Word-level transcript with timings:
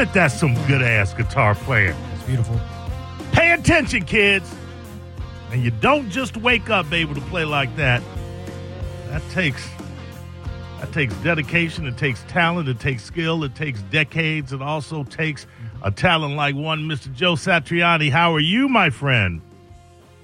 Damn 0.00 0.08
it, 0.08 0.14
that's 0.14 0.40
some 0.40 0.54
good 0.66 0.80
ass 0.80 1.12
guitar 1.12 1.54
playing. 1.54 1.94
It's 2.14 2.22
beautiful. 2.22 2.58
Pay 3.32 3.52
attention, 3.52 4.06
kids. 4.06 4.50
And 5.52 5.62
you 5.62 5.70
don't 5.70 6.08
just 6.08 6.38
wake 6.38 6.70
up 6.70 6.90
able 6.90 7.14
to 7.14 7.20
play 7.20 7.44
like 7.44 7.76
that. 7.76 8.02
That 9.08 9.20
takes 9.30 9.68
that 10.78 10.90
takes 10.94 11.14
dedication, 11.16 11.86
it 11.86 11.98
takes 11.98 12.22
talent, 12.28 12.66
it 12.70 12.80
takes 12.80 13.04
skill, 13.04 13.44
it 13.44 13.54
takes 13.54 13.82
decades, 13.82 14.54
it 14.54 14.62
also 14.62 15.04
takes 15.04 15.46
a 15.82 15.90
talent 15.90 16.34
like 16.34 16.54
one 16.54 16.88
Mr. 16.88 17.12
Joe 17.12 17.34
Satriani. 17.34 18.10
How 18.10 18.34
are 18.34 18.40
you, 18.40 18.70
my 18.70 18.88
friend? 18.88 19.42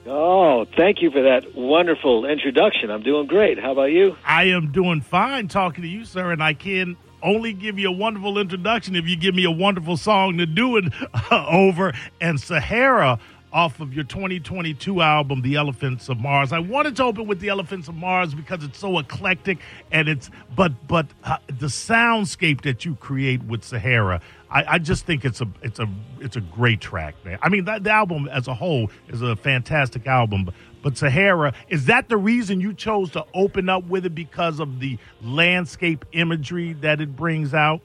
Oh, 0.07 0.65
thank 0.75 1.03
you 1.03 1.11
for 1.11 1.21
that 1.21 1.55
wonderful 1.55 2.25
introduction. 2.25 2.91
I'm 2.91 3.03
doing 3.03 3.27
great. 3.27 3.59
How 3.59 3.73
about 3.73 3.93
you? 3.93 4.17
I 4.25 4.45
am 4.45 4.73
doing 4.73 5.03
fine 5.03 5.49
talking 5.49 5.83
to 5.83 5.89
you, 5.89 6.07
sir, 6.07 6.33
and 6.33 6.43
I 6.43 6.55
can 6.55 6.97
only 7.27 7.53
give 7.53 7.79
you 7.79 7.89
a 7.89 7.93
wonderful 7.93 8.39
introduction 8.39 8.95
if 8.95 9.07
you 9.07 9.17
give 9.17 9.35
me 9.35 9.45
a 9.45 9.51
wonderful 9.51 9.97
song 9.97 10.39
to 10.39 10.47
do 10.47 10.77
it 10.77 10.85
over. 11.31 11.93
And 12.21 12.41
Sahara 12.41 13.19
off 13.53 13.81
of 13.81 13.95
your 13.95 14.05
2022 14.05 15.01
album, 15.01 15.41
The 15.41 15.55
Elephants 15.55 16.11
of 16.11 16.19
Mars. 16.19 16.53
I 16.53 16.59
wanted 16.59 16.97
to 16.97 17.05
open 17.05 17.27
with 17.27 17.41
The 17.41 17.49
Elephants 17.49 17.89
of 17.89 17.95
Mars 17.95 18.35
because 18.35 18.63
it's 18.63 18.79
so 18.79 18.99
eclectic 18.99 19.59
and 19.91 20.09
it's 20.09 20.31
but 20.55 20.87
but 20.87 21.07
uh, 21.25 21.39
the 21.47 21.69
soundscape 21.69 22.63
that 22.63 22.85
you 22.85 22.97
create 22.97 23.43
with 23.45 23.65
Sahara, 23.65 24.21
I, 24.51 24.75
I, 24.75 24.79
just 24.79 25.07
think 25.07 25.25
it's 25.25 25.41
a 25.41 25.49
it's 25.63 25.79
a 25.79 25.89
it's 26.21 26.37
a 26.37 26.41
great 26.41 26.81
track, 26.81 27.15
man. 27.25 27.39
I 27.41 27.49
mean, 27.49 27.65
that, 27.65 27.83
the 27.83 27.91
album 27.91 28.29
as 28.29 28.47
a 28.47 28.55
whole 28.55 28.91
is 29.09 29.23
a 29.23 29.35
fantastic 29.37 30.07
album, 30.07 30.45
but, 30.45 30.55
but 30.87 30.97
Sahara 30.97 31.53
is 31.69 31.87
that 31.87 32.09
the 32.09 32.17
reason 32.17 32.61
you 32.61 32.73
chose 32.73 33.11
to 33.11 33.25
open 33.35 33.69
up 33.69 33.89
with 33.89 34.07
it 34.07 34.15
because 34.15 34.61
of 34.61 34.79
the 34.79 34.99
landscape 35.21 36.05
imagery 36.13 36.75
that 36.75 37.01
it 37.01 37.17
brings 37.17 37.53
out? 37.53 37.81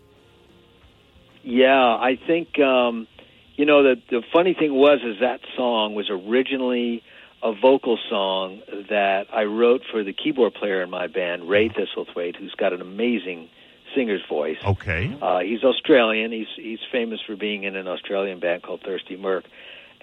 Yeah, 1.42 1.74
I 1.74 2.20
think. 2.28 2.60
Um, 2.60 3.08
you 3.56 3.66
know, 3.66 3.82
the 3.82 3.96
the 4.12 4.22
funny 4.32 4.54
thing 4.54 4.76
was 4.76 5.00
is 5.04 5.20
that 5.20 5.40
song 5.58 5.96
was 5.96 6.12
originally 6.12 7.02
a 7.42 7.54
vocal 7.60 7.98
song 8.08 8.62
that 8.90 9.26
I 9.34 9.46
wrote 9.46 9.82
for 9.92 10.04
the 10.04 10.14
keyboard 10.14 10.54
player 10.54 10.84
in 10.84 10.92
my 10.92 11.08
band, 11.08 11.50
Rai 11.50 11.70
Thistlethwayte, 11.70 12.36
who's 12.36 12.54
got 12.54 12.72
an 12.72 12.82
amazing 12.82 13.50
singer's 13.96 14.22
voice. 14.30 14.58
Okay. 14.64 15.18
Uh, 15.20 15.40
he's 15.40 15.64
Australian. 15.64 16.32
He's 16.32 16.54
he's 16.56 16.80
famous 16.92 17.20
for 17.26 17.36
being 17.36 17.64
in 17.64 17.76
an 17.76 17.88
Australian 17.88 18.40
band 18.40 18.62
called 18.62 18.82
Thirsty 18.86 19.18
Merc. 19.18 19.46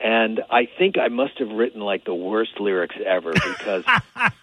And 0.03 0.41
I 0.51 0.69
think 0.79 0.97
I 0.97 1.09
must 1.09 1.39
have 1.39 1.51
written 1.51 1.81
like 1.81 2.05
the 2.05 2.15
worst 2.15 2.61
lyrics 2.61 2.95
ever 3.05 3.33
because 3.33 3.85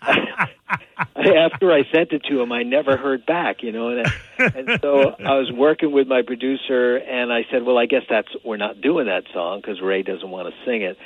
after 1.15 1.71
I 1.71 1.83
sent 1.91 2.11
it 2.11 2.23
to 2.29 2.41
him, 2.41 2.51
I 2.51 2.63
never 2.63 2.97
heard 2.97 3.25
back, 3.25 3.63
you 3.63 3.71
know. 3.71 3.89
And, 3.89 4.07
and 4.55 4.79
so 4.81 5.15
I 5.19 5.37
was 5.37 5.51
working 5.51 5.91
with 5.91 6.07
my 6.07 6.21
producer, 6.21 6.97
and 6.97 7.31
I 7.31 7.45
said, 7.51 7.63
"Well, 7.63 7.77
I 7.77 7.85
guess 7.85 8.03
that's 8.09 8.29
we're 8.43 8.57
not 8.57 8.81
doing 8.81 9.07
that 9.07 9.23
song 9.33 9.61
because 9.61 9.81
Rai 9.81 10.03
doesn't 10.03 10.29
want 10.29 10.53
to 10.53 10.65
sing 10.65 10.81
it." 10.81 10.97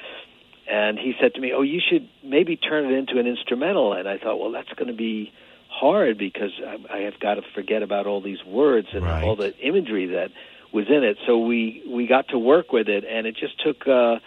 And 0.70 1.00
he 1.00 1.14
said 1.20 1.34
to 1.36 1.42
me, 1.42 1.52
"Oh, 1.54 1.62
you 1.62 1.80
should 1.88 2.08
maybe 2.24 2.56
turn 2.56 2.86
it 2.86 2.98
into 2.98 3.20
an 3.20 3.28
instrumental." 3.28 3.94
And 3.94 4.08
I 4.08 4.18
thought, 4.18 4.40
"Well, 4.40 4.52
that's 4.52 4.72
going 4.74 4.88
to 4.88 4.98
be 4.98 5.32
hard 5.70 6.18
because 6.18 6.52
I, 6.66 6.98
I 6.98 6.98
have 7.02 7.20
got 7.20 7.36
to 7.36 7.42
forget 7.54 7.84
about 7.84 8.08
all 8.08 8.22
these 8.22 8.44
words 8.46 8.88
and 8.94 9.04
right. 9.04 9.24
all 9.24 9.36
the 9.36 9.56
imagery 9.58 10.08
that 10.08 10.32
was 10.72 10.88
in 10.88 11.04
it." 11.04 11.18
So 11.28 11.40
we 11.40 11.84
we 11.88 12.08
got 12.08 12.30
to 12.30 12.40
work 12.40 12.72
with 12.72 12.88
it, 12.90 13.04
and 13.06 13.28
it 13.28 13.36
just 13.36 13.62
took. 13.64 13.88
uh 13.88 14.20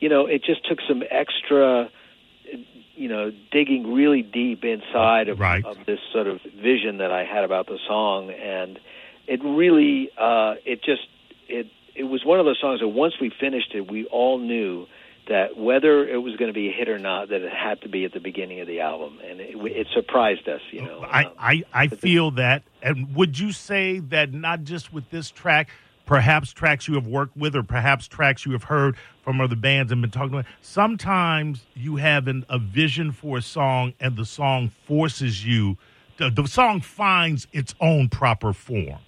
you 0.00 0.08
know, 0.08 0.26
it 0.26 0.42
just 0.42 0.66
took 0.66 0.78
some 0.88 1.02
extra, 1.10 1.90
you 2.96 3.08
know, 3.08 3.30
digging 3.52 3.92
really 3.92 4.22
deep 4.22 4.64
inside 4.64 5.28
of, 5.28 5.38
right. 5.38 5.64
of 5.64 5.76
this 5.86 6.00
sort 6.12 6.26
of 6.26 6.40
vision 6.42 6.98
that 6.98 7.12
I 7.12 7.24
had 7.24 7.44
about 7.44 7.66
the 7.66 7.78
song, 7.86 8.30
and 8.30 8.78
it 9.26 9.40
really, 9.44 10.10
uh, 10.18 10.54
it 10.64 10.82
just, 10.82 11.06
it, 11.48 11.66
it 11.94 12.04
was 12.04 12.24
one 12.24 12.40
of 12.40 12.46
those 12.46 12.58
songs 12.60 12.80
that 12.80 12.88
once 12.88 13.14
we 13.20 13.30
finished 13.38 13.74
it, 13.74 13.90
we 13.90 14.06
all 14.06 14.38
knew 14.38 14.86
that 15.28 15.56
whether 15.56 16.08
it 16.08 16.16
was 16.16 16.34
going 16.36 16.48
to 16.48 16.54
be 16.54 16.70
a 16.70 16.72
hit 16.72 16.88
or 16.88 16.98
not, 16.98 17.28
that 17.28 17.42
it 17.42 17.52
had 17.52 17.80
to 17.82 17.88
be 17.88 18.04
at 18.04 18.12
the 18.12 18.20
beginning 18.20 18.60
of 18.60 18.66
the 18.66 18.80
album, 18.80 19.18
and 19.24 19.40
it, 19.40 19.54
it 19.54 19.86
surprised 19.94 20.48
us. 20.48 20.60
You 20.72 20.82
know, 20.82 21.00
I 21.00 21.24
um, 21.24 21.32
I, 21.38 21.62
I 21.72 21.86
feel 21.88 22.32
that. 22.32 22.64
And 22.82 23.14
would 23.14 23.38
you 23.38 23.52
say 23.52 23.98
that 23.98 24.32
not 24.32 24.64
just 24.64 24.92
with 24.92 25.08
this 25.10 25.30
track? 25.30 25.68
Perhaps 26.10 26.52
tracks 26.52 26.88
you 26.88 26.94
have 26.94 27.06
worked 27.06 27.36
with 27.36 27.54
or 27.54 27.62
perhaps 27.62 28.08
tracks 28.08 28.44
you 28.44 28.50
have 28.50 28.64
heard 28.64 28.96
from 29.22 29.40
other 29.40 29.54
bands 29.54 29.92
and 29.92 30.02
been 30.02 30.10
talking 30.10 30.34
about. 30.34 30.44
Sometimes 30.60 31.64
you 31.74 31.96
have 31.96 32.26
an, 32.26 32.44
a 32.48 32.58
vision 32.58 33.12
for 33.12 33.38
a 33.38 33.42
song 33.42 33.94
and 34.00 34.16
the 34.16 34.24
song 34.24 34.72
forces 34.86 35.46
you, 35.46 35.78
the, 36.16 36.28
the 36.28 36.48
song 36.48 36.80
finds 36.80 37.46
its 37.52 37.76
own 37.80 38.08
proper 38.08 38.52
form. 38.52 38.98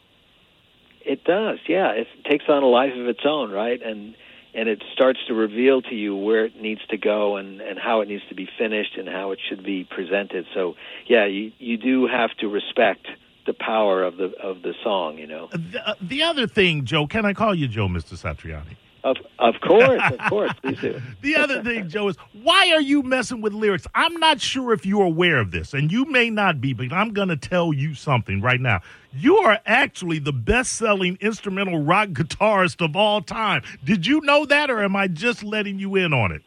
It 1.04 1.24
does, 1.24 1.58
yeah. 1.68 1.90
It 1.90 2.06
takes 2.30 2.44
on 2.48 2.62
a 2.62 2.66
life 2.66 2.92
of 2.96 3.08
its 3.08 3.26
own, 3.26 3.50
right? 3.50 3.82
And 3.82 4.14
and 4.54 4.68
it 4.68 4.80
starts 4.92 5.18
to 5.26 5.34
reveal 5.34 5.80
to 5.82 5.94
you 5.96 6.14
where 6.14 6.44
it 6.44 6.60
needs 6.60 6.82
to 6.90 6.98
go 6.98 7.36
and 7.36 7.60
and 7.60 7.80
how 7.80 8.02
it 8.02 8.08
needs 8.08 8.22
to 8.28 8.36
be 8.36 8.48
finished 8.56 8.96
and 8.96 9.08
how 9.08 9.32
it 9.32 9.40
should 9.48 9.64
be 9.64 9.82
presented. 9.82 10.46
So, 10.54 10.76
yeah, 11.08 11.26
you 11.26 11.50
you 11.58 11.78
do 11.78 12.06
have 12.06 12.30
to 12.38 12.46
respect 12.46 13.08
the 13.46 13.54
power 13.54 14.02
of 14.02 14.16
the 14.16 14.32
of 14.42 14.62
the 14.62 14.74
song, 14.82 15.18
you 15.18 15.26
know. 15.26 15.48
The, 15.52 15.88
uh, 15.88 15.94
the 16.00 16.22
other 16.22 16.46
thing, 16.46 16.84
Joe, 16.84 17.06
can 17.06 17.24
I 17.24 17.32
call 17.32 17.54
you 17.54 17.68
Joe, 17.68 17.88
Mr. 17.88 18.14
Satriani? 18.14 18.76
Of 19.04 19.16
of 19.40 19.54
course, 19.60 20.00
of 20.12 20.18
course, 20.28 20.52
please 20.62 20.78
do. 20.80 21.02
the 21.22 21.36
other 21.36 21.62
thing, 21.64 21.88
Joe, 21.88 22.08
is 22.08 22.16
why 22.40 22.70
are 22.70 22.80
you 22.80 23.02
messing 23.02 23.40
with 23.40 23.52
lyrics? 23.52 23.86
I'm 23.94 24.14
not 24.20 24.40
sure 24.40 24.72
if 24.72 24.86
you're 24.86 25.04
aware 25.04 25.38
of 25.38 25.50
this, 25.50 25.74
and 25.74 25.90
you 25.90 26.04
may 26.04 26.30
not 26.30 26.60
be, 26.60 26.72
but 26.72 26.92
I'm 26.92 27.12
going 27.12 27.28
to 27.28 27.36
tell 27.36 27.72
you 27.72 27.94
something 27.94 28.40
right 28.40 28.60
now. 28.60 28.80
You 29.12 29.38
are 29.38 29.58
actually 29.66 30.20
the 30.20 30.32
best-selling 30.32 31.18
instrumental 31.20 31.82
rock 31.82 32.10
guitarist 32.10 32.82
of 32.82 32.94
all 32.94 33.20
time. 33.22 33.62
Did 33.84 34.06
you 34.06 34.20
know 34.20 34.46
that, 34.46 34.70
or 34.70 34.82
am 34.82 34.94
I 34.94 35.08
just 35.08 35.42
letting 35.42 35.80
you 35.80 35.96
in 35.96 36.12
on 36.12 36.30
it? 36.30 36.42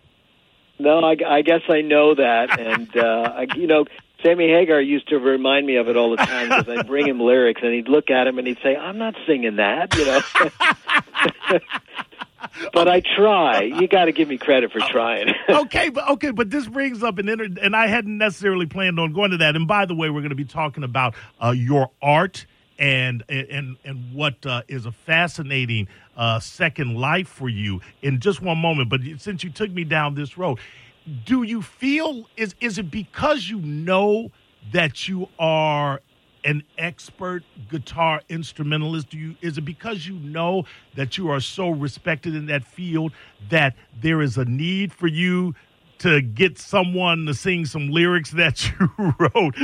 No, 0.79 0.99
I, 0.99 1.15
I 1.27 1.41
guess 1.41 1.61
I 1.69 1.81
know 1.81 2.15
that, 2.15 2.59
and 2.59 2.97
uh, 2.97 3.33
I, 3.35 3.47
you 3.55 3.67
know, 3.67 3.85
Sammy 4.25 4.47
Hagar 4.49 4.81
used 4.81 5.07
to 5.09 5.19
remind 5.19 5.67
me 5.67 5.75
of 5.75 5.87
it 5.87 5.95
all 5.95 6.09
the 6.09 6.17
time 6.17 6.49
because 6.49 6.67
I'd 6.67 6.87
bring 6.87 7.07
him 7.07 7.19
lyrics 7.21 7.61
and 7.63 7.71
he'd 7.73 7.87
look 7.87 8.09
at 8.09 8.25
him 8.25 8.39
and 8.39 8.47
he'd 8.47 8.57
say, 8.63 8.75
"I'm 8.75 8.97
not 8.97 9.13
singing 9.27 9.57
that," 9.57 9.95
you 9.95 10.05
know. 10.05 11.59
but 12.73 12.87
I 12.87 13.01
try. 13.01 13.61
You 13.61 13.87
got 13.87 14.05
to 14.05 14.11
give 14.11 14.27
me 14.27 14.39
credit 14.39 14.71
for 14.71 14.79
trying. 14.79 15.27
okay, 15.49 15.89
but 15.89 16.09
okay, 16.09 16.31
but 16.31 16.49
this 16.49 16.67
brings 16.67 17.03
up 17.03 17.19
an 17.19 17.29
inter- 17.29 17.49
and 17.61 17.75
I 17.75 17.85
hadn't 17.85 18.17
necessarily 18.17 18.65
planned 18.65 18.99
on 18.99 19.13
going 19.13 19.29
to 19.29 19.37
that. 19.37 19.55
And 19.55 19.67
by 19.67 19.85
the 19.85 19.93
way, 19.93 20.09
we're 20.09 20.21
going 20.21 20.29
to 20.29 20.35
be 20.35 20.43
talking 20.43 20.83
about 20.83 21.13
uh, 21.43 21.51
your 21.51 21.91
art 22.01 22.47
and 22.79 23.23
and 23.29 23.77
and 23.85 24.13
what 24.13 24.43
uh, 24.43 24.63
is 24.67 24.87
a 24.87 24.91
fascinating 24.91 25.87
uh, 26.17 26.39
second 26.39 26.95
life 26.95 27.27
for 27.27 27.47
you 27.47 27.81
in 28.01 28.19
just 28.19 28.41
one 28.41 28.57
moment. 28.57 28.89
But 28.89 29.01
since 29.19 29.43
you 29.43 29.51
took 29.51 29.69
me 29.69 29.83
down 29.83 30.15
this 30.15 30.35
road, 30.35 30.57
do 31.25 31.43
you 31.43 31.61
feel 31.61 32.27
is 32.35 32.55
is 32.61 32.77
it 32.77 32.89
because 32.89 33.49
you 33.49 33.59
know 33.59 34.31
that 34.71 35.07
you 35.07 35.29
are 35.37 36.01
an 36.43 36.63
expert 36.77 37.43
guitar 37.69 38.21
instrumentalist? 38.29 39.09
Do 39.09 39.17
you 39.17 39.35
is 39.41 39.57
it 39.57 39.65
because 39.65 40.07
you 40.07 40.15
know 40.15 40.65
that 40.95 41.17
you 41.17 41.29
are 41.29 41.39
so 41.39 41.69
respected 41.69 42.35
in 42.35 42.47
that 42.47 42.63
field 42.63 43.11
that 43.49 43.75
there 44.01 44.21
is 44.21 44.37
a 44.37 44.45
need 44.45 44.93
for 44.93 45.07
you 45.07 45.53
to 45.97 46.21
get 46.21 46.59
someone 46.59 47.25
to 47.25 47.33
sing 47.33 47.65
some 47.65 47.89
lyrics 47.89 48.31
that 48.31 48.71
you 48.79 49.13
wrote? 49.19 49.55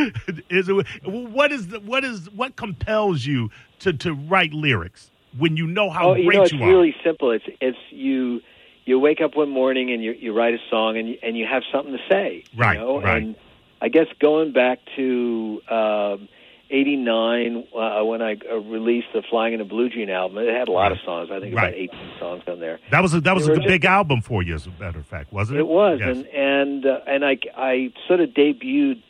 is 0.49 0.69
it 0.69 0.85
what 1.03 1.51
is 1.51 1.67
the, 1.67 1.79
what 1.79 2.03
is 2.03 2.29
what 2.31 2.55
compels 2.55 3.25
you 3.25 3.49
to 3.79 3.93
to 3.93 4.13
write 4.13 4.53
lyrics 4.53 5.11
when 5.37 5.57
you 5.57 5.65
know 5.65 5.89
how 5.89 6.11
oh, 6.11 6.13
great 6.13 6.25
you 6.25 6.33
know, 6.33 6.43
it's 6.43 6.51
you 6.51 6.63
are? 6.63 6.67
really 6.67 6.95
simple. 7.03 7.31
It's 7.31 7.45
it's 7.59 7.77
you 7.89 8.41
you 8.85 8.99
wake 8.99 9.21
up 9.21 9.35
one 9.35 9.49
morning 9.49 9.91
and 9.91 10.03
you 10.03 10.11
you 10.13 10.33
write 10.33 10.53
a 10.53 10.59
song 10.69 10.97
and 10.97 11.09
you, 11.09 11.17
and 11.23 11.37
you 11.37 11.45
have 11.45 11.63
something 11.71 11.93
to 11.93 11.99
say. 12.09 12.43
Right, 12.55 12.77
You 12.77 12.83
know? 12.85 13.01
right. 13.01 13.21
And 13.23 13.35
I 13.81 13.89
guess 13.89 14.07
going 14.19 14.51
back 14.53 14.79
to 14.95 15.61
um, 15.69 16.27
'89 16.69 17.67
uh, 17.75 18.03
when 18.05 18.21
I 18.21 18.37
uh, 18.49 18.55
released 18.57 19.07
the 19.13 19.21
Flying 19.29 19.53
in 19.53 19.61
a 19.61 19.65
Blue 19.65 19.89
Dream 19.89 20.09
album, 20.09 20.37
it 20.39 20.53
had 20.53 20.67
a 20.67 20.71
lot 20.71 20.91
of 20.91 20.97
songs. 21.05 21.29
I 21.31 21.39
think 21.39 21.55
Right. 21.55 21.69
about 21.69 21.73
18 21.79 21.99
songs 22.19 22.43
on 22.47 22.59
there. 22.59 22.79
That 22.91 23.01
was 23.01 23.13
a, 23.13 23.21
that 23.21 23.35
was 23.35 23.47
a 23.47 23.55
just- 23.55 23.67
big 23.67 23.85
album 23.85 24.21
for 24.21 24.41
you, 24.43 24.55
as 24.55 24.67
a 24.67 24.71
matter 24.79 24.99
of 24.99 25.05
fact, 25.05 25.31
wasn't 25.31 25.57
it? 25.57 25.61
It 25.61 25.67
was, 25.67 25.99
Yes. 25.99 26.17
and 26.17 26.25
and 26.27 26.85
uh, 26.85 26.99
and 27.07 27.25
I 27.25 27.37
I 27.55 27.93
sort 28.07 28.19
of 28.19 28.29
debuted 28.29 29.01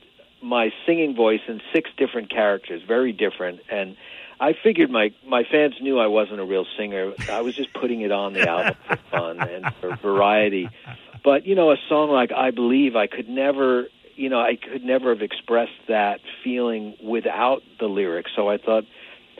my 0.44 0.72
singing 0.86 1.16
voice 1.16 1.42
in 1.48 1.62
six 1.74 1.90
different 1.98 2.30
characters, 2.32 2.82
very 2.88 3.12
different, 3.12 3.60
and 3.72 3.96
I 4.42 4.54
figured 4.54 4.90
my 4.90 5.14
my 5.26 5.44
fans 5.44 5.76
knew 5.80 6.00
I 6.00 6.08
wasn't 6.08 6.40
a 6.40 6.46
real 6.46 6.66
singer. 6.76 7.14
I 7.30 7.42
was 7.42 7.56
just 7.56 7.72
putting 7.74 8.02
it 8.02 8.12
on 8.12 8.34
the 8.34 8.50
album 8.50 8.76
for 8.88 8.98
fun 9.12 9.40
and 9.40 9.74
for 9.76 9.96
variety. 9.98 10.68
But 11.24 11.46
you 11.46 11.54
know, 11.54 11.72
a 11.72 11.78
song 11.88 12.10
like 12.10 12.32
"I 12.32 12.50
Believe," 12.50 12.96
I 12.96 13.06
could 13.06 13.30
never, 13.30 13.88
you 14.16 14.30
know, 14.30 14.40
I 14.42 14.56
could 14.56 14.84
never 14.84 15.10
have 15.14 15.22
expressed 15.22 15.80
that 15.88 16.22
feeling 16.44 16.96
without 17.04 17.62
the 17.80 17.86
lyrics. 17.86 18.32
So 18.36 18.50
I 18.50 18.58
thought 18.58 18.86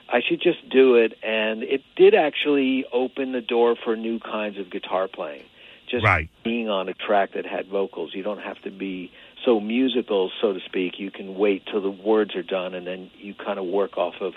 I 0.08 0.22
should 0.22 0.40
just 0.40 0.70
do 0.70 0.96
it, 0.96 1.18
and 1.24 1.64
it 1.64 1.82
did 1.96 2.14
actually 2.14 2.86
open 2.94 3.32
the 3.32 3.42
door 3.42 3.76
for 3.84 3.96
new 3.96 4.20
kinds 4.20 4.60
of 4.60 4.70
guitar 4.70 5.08
playing. 5.08 5.46
Just 5.88 6.06
Right. 6.06 6.30
being 6.44 6.70
on 6.70 6.88
a 6.90 6.94
track 6.94 7.32
that 7.34 7.46
had 7.46 7.66
vocals, 7.68 8.14
you 8.14 8.22
don't 8.22 8.40
have 8.42 8.62
to 8.62 8.70
be 8.70 9.12
so 9.44 9.60
musical, 9.60 10.32
so 10.40 10.54
to 10.54 10.60
speak. 10.62 11.00
You 11.00 11.10
can 11.10 11.36
wait 11.36 11.66
till 11.66 11.82
the 11.82 11.90
words 11.90 12.36
are 12.36 12.44
done, 12.44 12.76
and 12.76 12.86
then 12.86 13.10
you 13.18 13.34
kind 13.34 13.58
of 13.58 13.66
work 13.66 13.98
off 13.98 14.22
of 14.22 14.36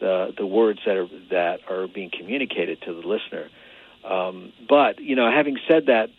the 0.00 0.34
the 0.36 0.46
words 0.46 0.80
that 0.86 0.96
are 0.96 1.08
that 1.30 1.60
are 1.68 1.86
being 1.88 2.10
communicated 2.10 2.80
to 2.82 2.92
the 2.94 3.06
listener. 3.06 3.48
Um, 4.04 4.52
but 4.68 5.00
you 5.00 5.16
know, 5.16 5.30
having 5.30 5.58
said 5.68 5.86
that, 5.86 6.10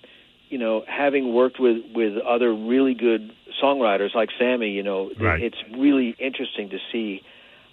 you 0.50 0.58
know, 0.58 0.84
having 0.88 1.34
worked 1.34 1.60
with 1.60 1.84
with 1.94 2.18
other 2.18 2.54
really 2.54 2.94
good 2.94 3.32
songwriters 3.62 4.14
like 4.14 4.30
Sammy, 4.38 4.72
you 4.72 4.84
know, 4.84 5.12
Right. 5.18 5.42
it's 5.42 5.58
really 5.76 6.16
interesting 6.20 6.70
to 6.70 6.80
see 6.92 7.24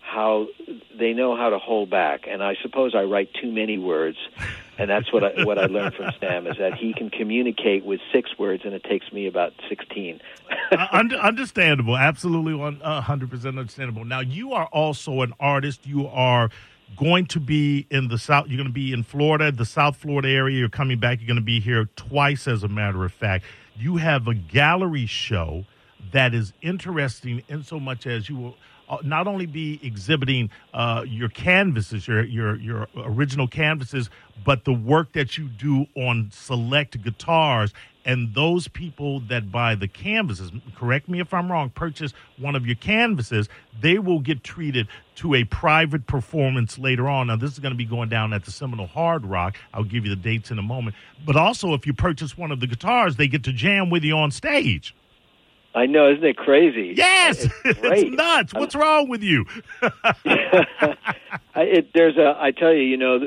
how 0.05 0.47
they 0.99 1.13
know 1.13 1.35
how 1.35 1.51
to 1.51 1.59
hold 1.59 1.91
back. 1.91 2.27
And 2.29 2.43
I 2.43 2.55
suppose 2.63 2.95
I 2.95 3.03
write 3.05 3.31
too 3.35 3.51
many 3.51 3.79
words, 3.79 4.19
and 4.79 4.89
that's 4.89 5.13
what 5.13 5.25
I 5.25 5.45
what 5.45 5.59
I 5.59 5.67
learned 5.67 5.95
from 5.95 6.13
Sam 6.21 6.47
is 6.47 6.59
that 6.59 6.75
he 6.75 6.93
can 6.93 7.11
communicate 7.11 7.85
with 7.85 8.01
six 8.13 8.39
words, 8.39 8.63
and 8.65 8.75
it 8.75 8.85
takes 8.85 9.13
me 9.13 9.27
about 9.27 9.53
sixteen. 9.69 10.21
uh, 10.71 10.87
under, 10.93 11.17
understandable, 11.17 11.97
absolutely 11.97 12.55
one 12.55 12.81
hundred 12.81 13.31
percent 13.31 13.59
understandable. 13.59 14.05
Now 14.05 14.21
you 14.21 14.53
are 14.53 14.67
also 14.67 15.23
an 15.23 15.33
artist. 15.41 15.87
You 15.87 16.07
are 16.09 16.51
going 16.97 17.27
to 17.27 17.41
be 17.41 17.87
in 17.91 18.09
the 18.09 18.19
south. 18.19 18.47
You're 18.49 18.59
going 18.59 18.69
to 18.69 18.73
be 18.73 18.93
in 18.93 19.03
Florida, 19.03 19.51
the 19.51 19.65
South 19.65 19.97
Florida 19.97 20.29
area. 20.29 20.59
You're 20.59 20.69
coming 20.69 21.01
back. 21.01 21.19
You're 21.19 21.27
going 21.27 21.37
to 21.37 21.43
be 21.43 21.61
here 21.61 21.89
twice, 21.97 22.47
as 22.47 22.63
a 22.63 22.69
matter 22.69 23.05
of 23.05 23.13
fact. 23.13 23.45
You 23.77 23.97
have 23.97 24.29
a 24.29 24.35
gallery 24.35 25.07
show 25.07 25.65
that 26.13 26.35
is 26.35 26.53
interesting 26.61 27.43
in 27.49 27.65
so 27.65 27.81
much 27.81 28.07
as 28.07 28.29
you 28.29 28.37
will 28.37 28.51
uh, 28.51 28.55
not 29.03 29.27
only 29.27 29.47
be 29.47 29.81
exhibiting 29.83 30.51
uh, 30.73 31.05
your 31.07 31.29
canvases, 31.29 32.07
your 32.07 32.25
your 32.25 32.57
your 32.57 32.89
original 32.97 33.49
canvases, 33.49 34.11
but 34.45 34.65
the 34.65 34.73
work 34.73 35.13
that 35.13 35.39
you 35.39 35.49
do 35.49 35.87
on 35.95 36.31
select 36.33 37.03
guitars. 37.03 37.73
And 38.07 38.35
those 38.35 38.69
people 38.69 39.21
that 39.21 39.51
buy 39.51 39.77
the 39.77 39.89
canvases, 39.89 40.53
correct 40.77 41.09
me 41.09 41.21
if 41.21 41.33
I'm 41.33 41.51
wrong, 41.51 41.71
purchase 41.71 42.13
one 42.37 42.55
of 42.55 42.67
your 42.67 42.77
canvases, 42.77 43.49
they 43.81 43.99
will 43.99 44.19
get 44.19 44.45
treated 44.45 44.89
to 45.17 45.35
a 45.35 45.45
private 45.45 46.07
performance 46.07 46.79
later 46.79 47.09
on. 47.09 47.29
Now, 47.29 47.37
this 47.37 47.53
is 47.53 47.61
going 47.61 47.73
to 47.73 47.79
be 47.79 47.87
going 47.87 48.11
down 48.11 48.35
at 48.35 48.45
the 48.45 48.51
Seminole 48.51 48.89
Hard 48.89 49.25
Rock. 49.25 49.57
I'll 49.73 49.85
give 49.85 50.05
you 50.05 50.11
the 50.11 50.21
dates 50.21 50.51
in 50.51 50.59
a 50.59 50.63
moment. 50.63 50.97
But 51.25 51.37
also, 51.37 51.73
if 51.73 51.87
you 51.87 51.95
purchase 51.95 52.37
one 52.37 52.53
of 52.53 52.61
the 52.61 52.67
guitars, 52.67 53.17
they 53.17 53.27
get 53.27 53.43
to 53.45 53.55
jam 53.55 53.89
with 53.89 54.05
you 54.05 54.19
on 54.19 54.31
stage. 54.31 54.95
I 55.75 55.87
know, 55.87 56.11
isn't 56.13 56.25
it 56.25 56.37
crazy? 56.37 56.95
Yes, 56.97 57.45
it's, 57.45 57.55
it's 57.65 58.17
nuts. 58.17 58.55
What's 58.55 58.75
wrong 58.77 59.09
with 59.09 59.23
you? 59.23 59.45
I, 59.83 60.97
it, 61.57 61.91
there's 61.93 62.17
a. 62.17 62.37
I 62.39 62.53
tell 62.53 62.73
you, 62.73 62.83
you 62.83 62.97
know, 62.97 63.19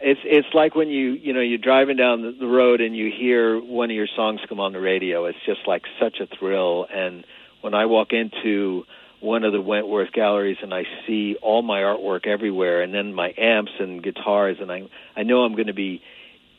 it's 0.00 0.20
it's 0.24 0.48
like 0.54 0.74
when 0.74 0.88
you 0.88 1.12
you 1.12 1.32
know 1.32 1.40
you're 1.40 1.58
driving 1.58 1.96
down 1.96 2.22
the, 2.22 2.32
the 2.32 2.46
road 2.46 2.80
and 2.80 2.96
you 2.96 3.10
hear 3.10 3.58
one 3.58 3.90
of 3.90 3.96
your 3.96 4.08
songs 4.14 4.40
come 4.48 4.60
on 4.60 4.72
the 4.72 4.80
radio. 4.80 5.24
It's 5.24 5.38
just 5.46 5.60
like 5.66 5.82
such 6.00 6.20
a 6.20 6.26
thrill. 6.26 6.86
And 6.92 7.24
when 7.62 7.74
I 7.74 7.86
walk 7.86 8.12
into 8.12 8.84
one 9.20 9.42
of 9.42 9.52
the 9.52 9.60
Wentworth 9.60 10.12
galleries 10.12 10.58
and 10.62 10.72
I 10.72 10.84
see 11.06 11.36
all 11.42 11.62
my 11.62 11.80
artwork 11.80 12.26
everywhere, 12.26 12.82
and 12.82 12.94
then 12.94 13.14
my 13.14 13.34
amps 13.36 13.72
and 13.80 14.02
guitars, 14.02 14.58
and 14.60 14.70
I 14.70 14.82
I 15.16 15.22
know 15.22 15.40
I'm 15.40 15.54
going 15.54 15.66
to 15.68 15.74
be 15.74 16.02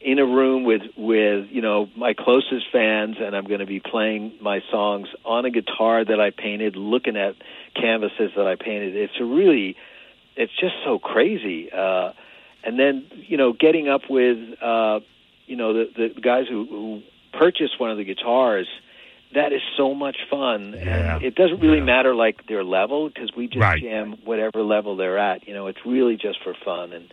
in 0.02 0.18
a 0.18 0.26
room 0.26 0.64
with 0.64 0.84
with 0.96 1.48
you 1.52 1.62
know 1.62 1.90
my 1.96 2.14
closest 2.14 2.66
fans 2.72 3.18
and 3.20 3.36
I'm 3.36 3.46
going 3.46 3.60
to 3.60 3.66
be 3.66 3.80
playing 3.82 4.34
my 4.42 4.62
songs 4.72 5.10
on 5.26 5.46
a 5.46 5.50
guitar 5.52 6.06
that 6.06 6.20
I 6.22 6.30
painted 6.32 6.76
looking 6.78 7.18
at 7.18 7.36
canvases 7.76 8.32
that 8.36 8.48
I 8.48 8.56
painted 8.56 8.96
it's 8.96 9.20
a 9.20 9.26
really 9.26 9.76
it's 10.38 10.54
just 10.58 10.76
so 10.86 11.00
crazy 11.00 11.70
uh 11.72 12.14
and 12.64 12.80
then 12.80 13.06
you 13.28 13.36
know 13.38 13.52
getting 13.52 13.90
up 13.90 14.04
with 14.10 14.38
uh 14.62 15.02
you 15.48 15.58
know 15.58 15.74
the 15.74 15.90
the 16.16 16.22
guys 16.22 16.46
who, 16.50 16.66
who 16.70 17.02
purchased 17.38 17.80
one 17.80 17.92
of 17.92 17.98
the 17.98 18.06
guitars 18.06 18.68
that 19.36 19.52
is 19.52 19.62
so 19.76 19.94
much 19.94 20.18
fun 20.30 20.76
Yeah. 20.82 21.16
and 21.16 21.24
it 21.24 21.36
doesn't 21.36 21.60
really 21.60 21.80
Yeah. 21.80 21.84
matter 21.84 22.16
like 22.16 22.48
their 22.48 22.64
level 22.64 23.10
because 23.10 23.36
we 23.36 23.48
just 23.48 23.60
Right. 23.60 23.82
jam 23.82 24.16
whatever 24.24 24.64
level 24.64 24.96
they're 24.96 25.20
at 25.20 25.46
you 25.46 25.54
know 25.54 25.68
it's 25.68 25.86
really 25.86 26.16
just 26.16 26.42
for 26.42 26.54
fun 26.64 26.94
and 26.94 27.12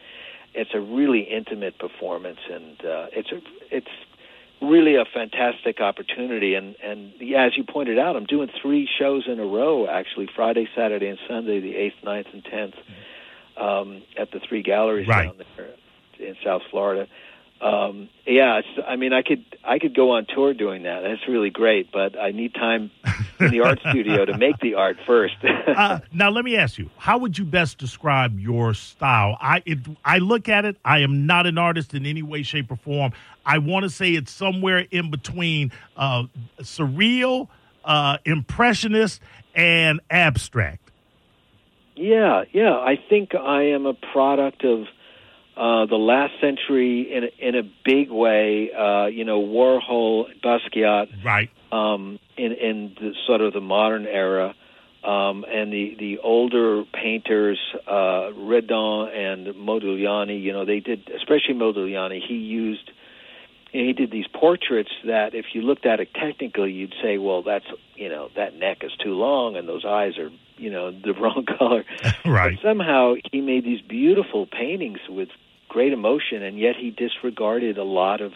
it's 0.56 0.70
a 0.74 0.80
really 0.80 1.20
intimate 1.20 1.78
performance 1.78 2.38
and 2.50 2.80
uh, 2.84 3.06
it's 3.12 3.30
a, 3.30 3.40
it's 3.70 3.86
really 4.62 4.96
a 4.96 5.04
fantastic 5.04 5.80
opportunity. 5.80 6.54
And 6.54 6.74
and 6.82 7.12
yeah, 7.20 7.44
as 7.46 7.56
you 7.56 7.64
pointed 7.64 7.98
out 7.98 8.16
I'm 8.16 8.24
doing 8.24 8.48
three 8.62 8.88
shows 8.98 9.24
in 9.28 9.38
a 9.38 9.44
row 9.44 9.86
actually 9.86 10.28
Friday 10.34 10.66
Saturday 10.74 11.08
and 11.08 11.18
Sunday 11.28 11.60
the 11.60 11.74
8th 11.74 12.02
9th 12.04 12.32
and 12.32 12.44
10th 12.44 12.74
um, 13.62 14.02
at 14.18 14.30
the 14.32 14.40
three 14.48 14.62
galleries 14.62 15.06
Right. 15.08 15.26
down 15.26 15.36
there 15.56 15.68
in 16.28 16.36
South 16.44 16.62
Florida. 16.70 17.06
Um, 17.60 18.08
yeah 18.26 18.58
it's, 18.60 18.68
I 18.86 18.96
mean 18.96 19.12
I 19.12 19.22
could 19.22 19.44
I 19.64 19.78
could 19.78 19.94
go 19.94 20.12
on 20.12 20.26
tour 20.26 20.54
doing 20.54 20.82
that. 20.84 21.00
That's 21.02 21.28
really 21.28 21.50
great 21.50 21.92
but 21.92 22.18
I 22.18 22.30
need 22.32 22.54
time 22.54 22.90
in 23.40 23.50
the 23.50 23.60
art 23.60 23.80
studio 23.80 24.24
to 24.24 24.36
make 24.36 24.58
the 24.60 24.74
art 24.74 24.96
first 25.06 25.34
uh, 25.66 26.00
now, 26.12 26.30
let 26.30 26.44
me 26.44 26.56
ask 26.56 26.78
you: 26.78 26.90
How 26.96 27.18
would 27.18 27.38
you 27.38 27.44
best 27.44 27.78
describe 27.78 28.38
your 28.38 28.74
style? 28.74 29.36
I 29.40 29.62
it, 29.64 29.78
I 30.04 30.18
look 30.18 30.48
at 30.48 30.64
it. 30.64 30.76
I 30.84 31.00
am 31.00 31.26
not 31.26 31.46
an 31.46 31.58
artist 31.58 31.94
in 31.94 32.06
any 32.06 32.22
way, 32.22 32.42
shape, 32.42 32.70
or 32.70 32.76
form. 32.76 33.12
I 33.44 33.58
want 33.58 33.84
to 33.84 33.90
say 33.90 34.10
it's 34.12 34.32
somewhere 34.32 34.86
in 34.90 35.10
between 35.10 35.72
uh, 35.96 36.24
surreal, 36.60 37.48
uh, 37.84 38.18
impressionist, 38.24 39.20
and 39.54 40.00
abstract. 40.10 40.90
Yeah, 41.94 42.44
yeah. 42.52 42.74
I 42.74 42.98
think 43.08 43.34
I 43.34 43.68
am 43.68 43.86
a 43.86 43.94
product 43.94 44.64
of 44.64 44.86
uh, 45.56 45.86
the 45.86 45.96
last 45.96 46.34
century 46.40 47.10
in 47.12 47.24
a, 47.24 47.48
in 47.48 47.54
a 47.54 47.62
big 47.84 48.10
way. 48.10 48.70
Uh, 48.72 49.06
you 49.06 49.24
know, 49.24 49.40
Warhol, 49.40 50.26
Basquiat, 50.44 51.24
Right. 51.24 51.50
Um, 51.72 52.18
in 52.36 52.52
in 52.52 52.96
the, 53.00 53.14
sort 53.26 53.40
of 53.40 53.52
the 53.52 53.60
modern 53.60 54.06
era, 54.06 54.54
um, 55.04 55.44
and 55.48 55.72
the 55.72 55.96
the 55.98 56.18
older 56.18 56.84
painters, 56.92 57.58
uh, 57.86 58.30
Redon 58.34 59.08
and 59.14 59.46
Modigliani. 59.54 60.40
You 60.42 60.52
know, 60.52 60.64
they 60.64 60.80
did, 60.80 61.10
especially 61.14 61.54
Modigliani. 61.54 62.20
He 62.26 62.34
used. 62.34 62.90
He 63.72 63.92
did 63.92 64.10
these 64.10 64.26
portraits 64.32 64.92
that, 65.04 65.34
if 65.34 65.46
you 65.52 65.60
looked 65.60 65.84
at 65.84 66.00
it 66.00 66.14
technically, 66.14 66.72
you'd 66.72 66.94
say, 67.02 67.18
"Well, 67.18 67.42
that's 67.42 67.66
you 67.94 68.08
know 68.08 68.30
that 68.36 68.54
neck 68.56 68.78
is 68.82 68.92
too 69.02 69.14
long, 69.14 69.56
and 69.56 69.68
those 69.68 69.84
eyes 69.84 70.16
are 70.18 70.30
you 70.56 70.70
know 70.70 70.90
the 71.04 71.12
wrong 71.12 71.44
color." 71.58 71.84
Right. 72.24 72.58
But 72.60 72.68
somehow 72.68 73.14
he 73.30 73.40
made 73.40 73.64
these 73.64 73.80
beautiful 73.80 74.46
paintings 74.46 74.98
with 75.08 75.28
great 75.68 75.92
emotion, 75.92 76.42
and 76.42 76.58
yet 76.58 76.74
he 76.76 76.90
disregarded 76.90 77.78
a 77.78 77.84
lot 77.84 78.20
of 78.20 78.32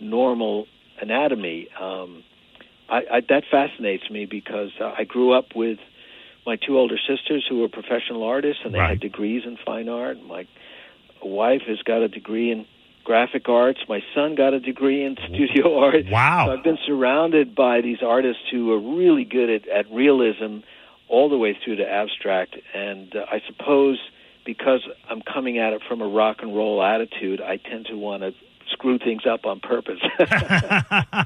normal 0.00 0.66
anatomy. 1.00 1.68
Um, 1.80 2.22
I, 2.88 3.02
I, 3.10 3.20
that 3.28 3.44
fascinates 3.50 4.10
me 4.10 4.26
because 4.26 4.70
uh, 4.80 4.92
I 4.96 5.04
grew 5.04 5.32
up 5.32 5.54
with 5.54 5.78
my 6.46 6.56
two 6.56 6.78
older 6.78 6.96
sisters 6.98 7.44
who 7.48 7.60
were 7.60 7.68
professional 7.68 8.22
artists, 8.22 8.62
and 8.64 8.74
they 8.74 8.78
Right. 8.78 8.90
had 8.90 9.00
degrees 9.00 9.44
in 9.46 9.56
fine 9.64 9.88
art. 9.88 10.22
My 10.22 10.46
wife 11.22 11.62
has 11.66 11.78
got 11.82 12.02
a 12.02 12.08
degree 12.08 12.50
in 12.50 12.66
graphic 13.04 13.48
arts. 13.48 13.80
My 13.88 14.02
son 14.14 14.34
got 14.34 14.52
a 14.54 14.60
degree 14.60 15.04
in 15.04 15.16
studio 15.28 15.78
art. 15.84 16.06
Wow. 16.10 16.46
So 16.46 16.52
I've 16.52 16.64
been 16.64 16.78
surrounded 16.86 17.54
by 17.54 17.80
these 17.80 18.02
artists 18.02 18.42
who 18.50 18.72
are 18.72 18.96
really 18.96 19.24
good 19.24 19.50
at, 19.50 19.68
at 19.68 19.90
realism 19.90 20.58
all 21.08 21.28
the 21.28 21.36
way 21.38 21.56
through 21.64 21.76
to 21.76 21.88
abstract. 21.88 22.56
And 22.74 23.14
uh, 23.14 23.24
I 23.30 23.40
suppose 23.46 23.98
because 24.44 24.86
I'm 25.08 25.22
coming 25.22 25.58
at 25.58 25.72
it 25.72 25.82
from 25.88 26.02
a 26.02 26.08
rock 26.08 26.38
and 26.42 26.54
roll 26.54 26.82
attitude, 26.82 27.40
I 27.40 27.56
tend 27.56 27.86
to 27.86 27.94
want 27.96 28.22
to 28.22 28.34
screw 28.84 28.98
things 28.98 29.22
up 29.26 29.46
on 29.46 29.60
purpose. 29.60 29.98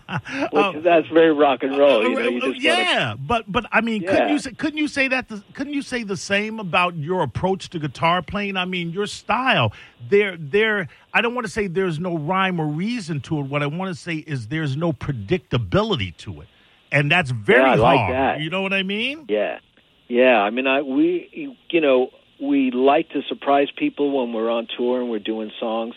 Oh, 0.53 0.73
Which, 0.73 0.85
that's 0.85 1.07
very 1.09 1.33
rock 1.33 1.63
and 1.63 1.77
roll. 1.77 2.03
You 2.03 2.11
oh, 2.19 2.23
know, 2.23 2.29
you 2.29 2.41
just 2.41 2.47
wanna- 2.47 2.59
yeah, 2.61 3.15
but 3.19 3.51
but 3.51 3.67
I 3.73 3.81
mean, 3.81 4.03
couldn't 4.07 4.29
you 4.29 4.39
say, 4.39 4.53
couldn't 4.53 4.79
you 4.79 4.89
say 4.89 5.09
that? 5.09 5.29
The, 5.29 5.43
couldn't 5.55 5.73
you 5.73 5.83
say 5.83 6.03
the 6.03 6.17
same 6.17 6.61
about 6.61 6.97
your 6.97 7.23
approach 7.23 7.71
to 7.71 7.79
guitar 7.79 8.23
playing? 8.23 8.57
I 8.57 8.65
mean, 8.65 8.91
your 8.91 9.07
style. 9.07 9.73
There, 10.11 10.37
there. 10.39 10.89
I 11.13 11.23
don't 11.23 11.35
want 11.35 11.47
to 11.47 11.53
say 11.53 11.67
there's 11.67 11.99
no 11.99 12.17
rhyme 12.19 12.61
or 12.61 12.67
reason 12.67 13.21
to 13.23 13.41
it. 13.41 13.43
What 13.45 13.63
I 13.63 13.67
want 13.67 13.95
to 13.95 14.01
say 14.01 14.17
is 14.17 14.49
there's 14.49 14.77
no 14.77 14.93
predictability 14.93 16.17
to 16.19 16.43
it, 16.43 16.49
and 16.93 17.11
that's 17.11 17.31
very 17.31 17.63
Yeah, 17.63 17.73
I 17.73 17.75
like 17.77 17.99
hard. 17.99 18.15
that. 18.15 18.41
You 18.41 18.51
know 18.51 18.63
what 18.63 18.73
I 18.75 18.83
mean? 18.83 19.27
Yeah, 19.29 19.59
yeah. 20.09 20.41
I 20.41 20.51
mean, 20.51 20.67
I 20.67 20.83
we 20.83 21.57
you 21.71 21.81
know 21.81 22.11
we 22.41 22.71
like 22.71 23.11
to 23.11 23.23
surprise 23.29 23.69
people 23.77 24.19
when 24.19 24.33
we're 24.33 24.51
on 24.51 24.69
tour 24.77 25.01
and 25.01 25.11
we're 25.11 25.19
doing 25.19 25.51
songs. 25.59 25.95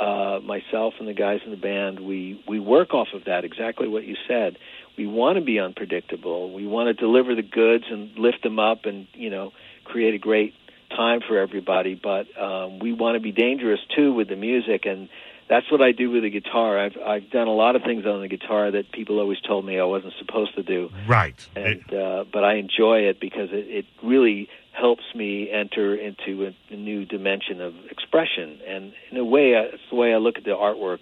Uh, 0.00 0.40
myself 0.40 0.94
and 0.98 1.06
the 1.06 1.12
guys 1.12 1.40
in 1.44 1.50
the 1.50 1.58
band, 1.58 2.00
we 2.00 2.42
we 2.48 2.58
work 2.58 2.94
off 2.94 3.08
of 3.12 3.24
that. 3.26 3.44
Exactly 3.44 3.86
what 3.86 4.04
you 4.04 4.16
said. 4.26 4.56
We 4.96 5.06
want 5.06 5.36
to 5.38 5.44
be 5.44 5.58
unpredictable. 5.60 6.54
We 6.54 6.66
want 6.66 6.86
to 6.88 6.94
deliver 6.94 7.34
the 7.34 7.42
goods 7.42 7.84
and 7.90 8.18
lift 8.18 8.42
them 8.42 8.58
up, 8.58 8.86
and 8.86 9.06
you 9.12 9.28
know, 9.28 9.52
create 9.84 10.14
a 10.14 10.18
great 10.18 10.54
time 10.88 11.20
for 11.26 11.38
everybody. 11.38 11.94
But 11.94 12.26
um, 12.40 12.78
we 12.78 12.92
want 12.94 13.16
to 13.16 13.20
be 13.20 13.30
dangerous 13.32 13.80
too 13.94 14.14
with 14.14 14.28
the 14.28 14.36
music, 14.36 14.86
and 14.86 15.10
that's 15.50 15.70
what 15.70 15.82
I 15.82 15.92
do 15.92 16.10
with 16.10 16.22
the 16.22 16.30
guitar. 16.30 16.78
I've 16.78 16.96
I've 16.96 17.28
done 17.30 17.48
a 17.48 17.54
lot 17.54 17.76
of 17.76 17.82
things 17.82 18.06
on 18.06 18.22
the 18.22 18.28
guitar 18.28 18.70
that 18.70 18.90
people 18.92 19.18
always 19.18 19.40
told 19.40 19.66
me 19.66 19.78
I 19.78 19.84
wasn't 19.84 20.14
supposed 20.18 20.54
to 20.54 20.62
do 20.62 20.90
Right. 21.06 21.46
and 21.54 21.92
uh, 21.92 22.24
but 22.32 22.42
I 22.42 22.54
enjoy 22.54 23.00
it 23.10 23.20
because 23.20 23.50
it, 23.52 23.66
it 23.68 23.86
really 24.02 24.48
helps 24.72 25.02
me 25.14 25.50
enter 25.50 25.94
into 25.94 26.46
a, 26.46 26.72
a 26.72 26.76
new 26.76 27.04
dimension 27.04 27.60
of 27.60 27.74
expression. 27.90 28.60
And 28.66 28.92
in 29.10 29.16
a 29.16 29.24
way, 29.24 29.52
it's 29.52 29.82
the 29.90 29.96
way 29.96 30.14
I 30.14 30.18
look 30.18 30.38
at 30.38 30.44
the 30.44 30.50
artwork. 30.50 31.00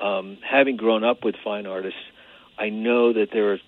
Um, 0.00 0.38
having 0.48 0.76
grown 0.76 1.04
up 1.04 1.24
with 1.24 1.34
fine 1.42 1.66
artists, 1.66 1.98
I 2.58 2.68
know 2.68 3.12
that 3.12 3.28
there 3.32 3.52
are 3.52 3.58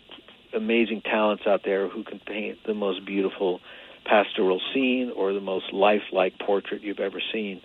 amazing 0.54 1.02
talents 1.02 1.44
out 1.46 1.62
there 1.64 1.88
who 1.88 2.02
can 2.04 2.20
paint 2.20 2.58
the 2.66 2.74
most 2.74 3.04
beautiful 3.06 3.60
pastoral 4.04 4.60
scene 4.74 5.12
or 5.14 5.32
the 5.32 5.40
most 5.40 5.72
lifelike 5.72 6.38
portrait 6.38 6.82
you've 6.82 7.00
ever 7.00 7.20
seen. 7.32 7.60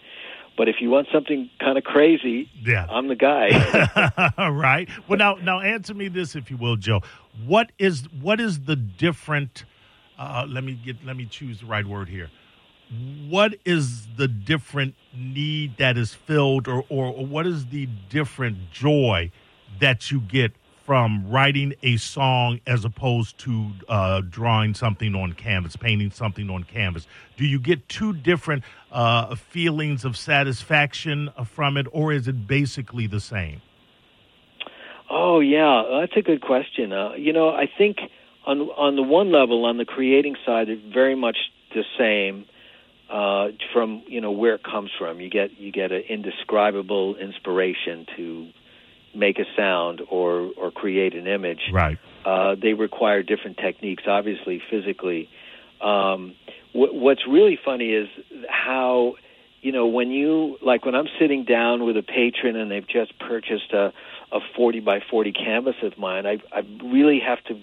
But 0.58 0.70
if 0.70 0.76
you 0.80 0.90
want 0.90 1.08
something 1.12 1.50
kind 1.60 1.78
of 1.78 1.84
crazy, 1.84 2.50
Yeah. 2.64 2.86
I'm 2.90 3.08
the 3.08 3.16
guy. 3.16 3.50
Right. 4.52 4.88
Well, 5.08 5.18
now, 5.18 5.36
now 5.36 5.60
answer 5.60 5.94
me 5.94 6.08
this, 6.08 6.36
if 6.36 6.50
you 6.50 6.58
will, 6.58 6.76
Joe. 6.78 7.02
What 7.46 7.72
is 7.78 8.08
what 8.22 8.40
is 8.40 8.62
the 8.62 8.76
different? 8.76 9.66
Uh, 10.18 10.46
let 10.48 10.64
me 10.64 10.74
get. 10.74 11.04
Let 11.06 11.18
me 11.18 11.26
choose 11.26 11.60
the 11.60 11.66
right 11.66 11.86
word 11.86 12.10
here. 12.10 12.30
What 13.28 13.56
is 13.66 14.08
the 14.16 14.28
different 14.28 14.96
need 15.14 15.78
that 15.78 15.98
is 15.98 16.14
filled, 16.14 16.68
or 16.68 16.86
or, 16.90 17.08
or 17.08 17.26
what 17.26 17.46
is 17.46 17.68
the 17.68 17.88
different 18.10 18.72
joy 18.72 19.32
that 19.80 20.12
you 20.12 20.22
get 20.22 20.54
from 20.86 21.28
writing 21.28 21.74
a 21.82 21.98
song 21.98 22.60
as 22.68 22.86
opposed 22.86 23.40
to 23.40 23.72
uh, 23.90 24.22
drawing 24.30 24.76
something 24.76 25.16
on 25.16 25.34
canvas, 25.34 25.76
painting 25.76 26.12
something 26.12 26.50
on 26.50 26.64
canvas? 26.64 27.08
Do 27.38 27.46
you 27.46 27.60
get 27.60 27.90
two 27.90 28.14
different 28.14 28.64
uh, 28.92 29.34
feelings 29.36 30.06
of 30.06 30.16
satisfaction 30.16 31.32
from 31.44 31.76
it, 31.76 31.88
or 31.92 32.14
is 32.14 32.28
it 32.28 32.48
basically 32.48 33.08
the 33.08 33.20
same? 33.20 33.62
Oh 35.10 35.40
yeah, 35.40 36.00
that's 36.00 36.16
a 36.16 36.22
good 36.22 36.42
question. 36.42 36.94
Uh, 36.94 37.14
you 37.14 37.34
know, 37.34 37.50
I 37.50 37.70
think 37.78 37.98
on 38.46 38.62
on 38.62 38.96
the 38.96 39.04
one 39.04 39.32
level, 39.32 39.66
on 39.66 39.78
the 39.78 39.86
creating 39.86 40.36
side, 40.46 40.70
it's 40.70 40.82
very 40.94 41.16
much 41.16 41.38
the 41.74 41.84
same 41.98 42.46
uh, 43.10 43.48
from 43.74 44.04
you 44.08 44.22
know 44.22 44.32
where 44.32 44.56
it 44.56 44.64
comes 44.64 44.92
from. 44.98 45.20
You 45.20 45.30
get 45.30 45.60
you 45.60 45.72
get 45.72 45.92
an 45.92 46.04
indescribable 46.10 47.16
inspiration 47.16 48.06
to 48.18 48.50
make 49.14 49.40
a 49.40 49.46
sound 49.56 50.02
or 50.10 50.52
or 50.58 50.72
create 50.72 51.16
an 51.16 51.28
image. 51.28 51.62
Right. 51.72 51.98
Uh, 52.26 52.56
they 52.62 52.74
require 52.74 53.24
different 53.24 53.58
techniques, 53.58 54.04
obviously 54.08 54.62
physically. 54.70 55.30
Um, 55.82 56.36
wh- 56.72 56.94
what's 56.94 57.28
really 57.28 57.60
funny 57.64 57.92
is 57.92 58.08
how 58.50 59.16
you 59.62 59.72
know 59.72 59.88
when 59.88 60.12
you 60.12 60.58
like 60.62 60.86
when 60.86 60.96
I'm 60.96 61.10
sitting 61.20 61.46
down 61.46 61.86
with 61.86 61.98
a 61.98 62.04
patron 62.04 62.56
and 62.56 62.72
they've 62.72 62.88
just 62.88 63.18
purchased 63.20 63.72
a 63.74 63.94
a 64.32 64.40
40 64.56 64.80
by 64.80 65.00
40 65.10 65.32
canvas 65.32 65.76
of 65.84 65.98
mine, 65.98 66.26
I 66.26 66.38
I 66.52 66.62
really 66.84 67.20
have 67.20 67.44
to 67.46 67.60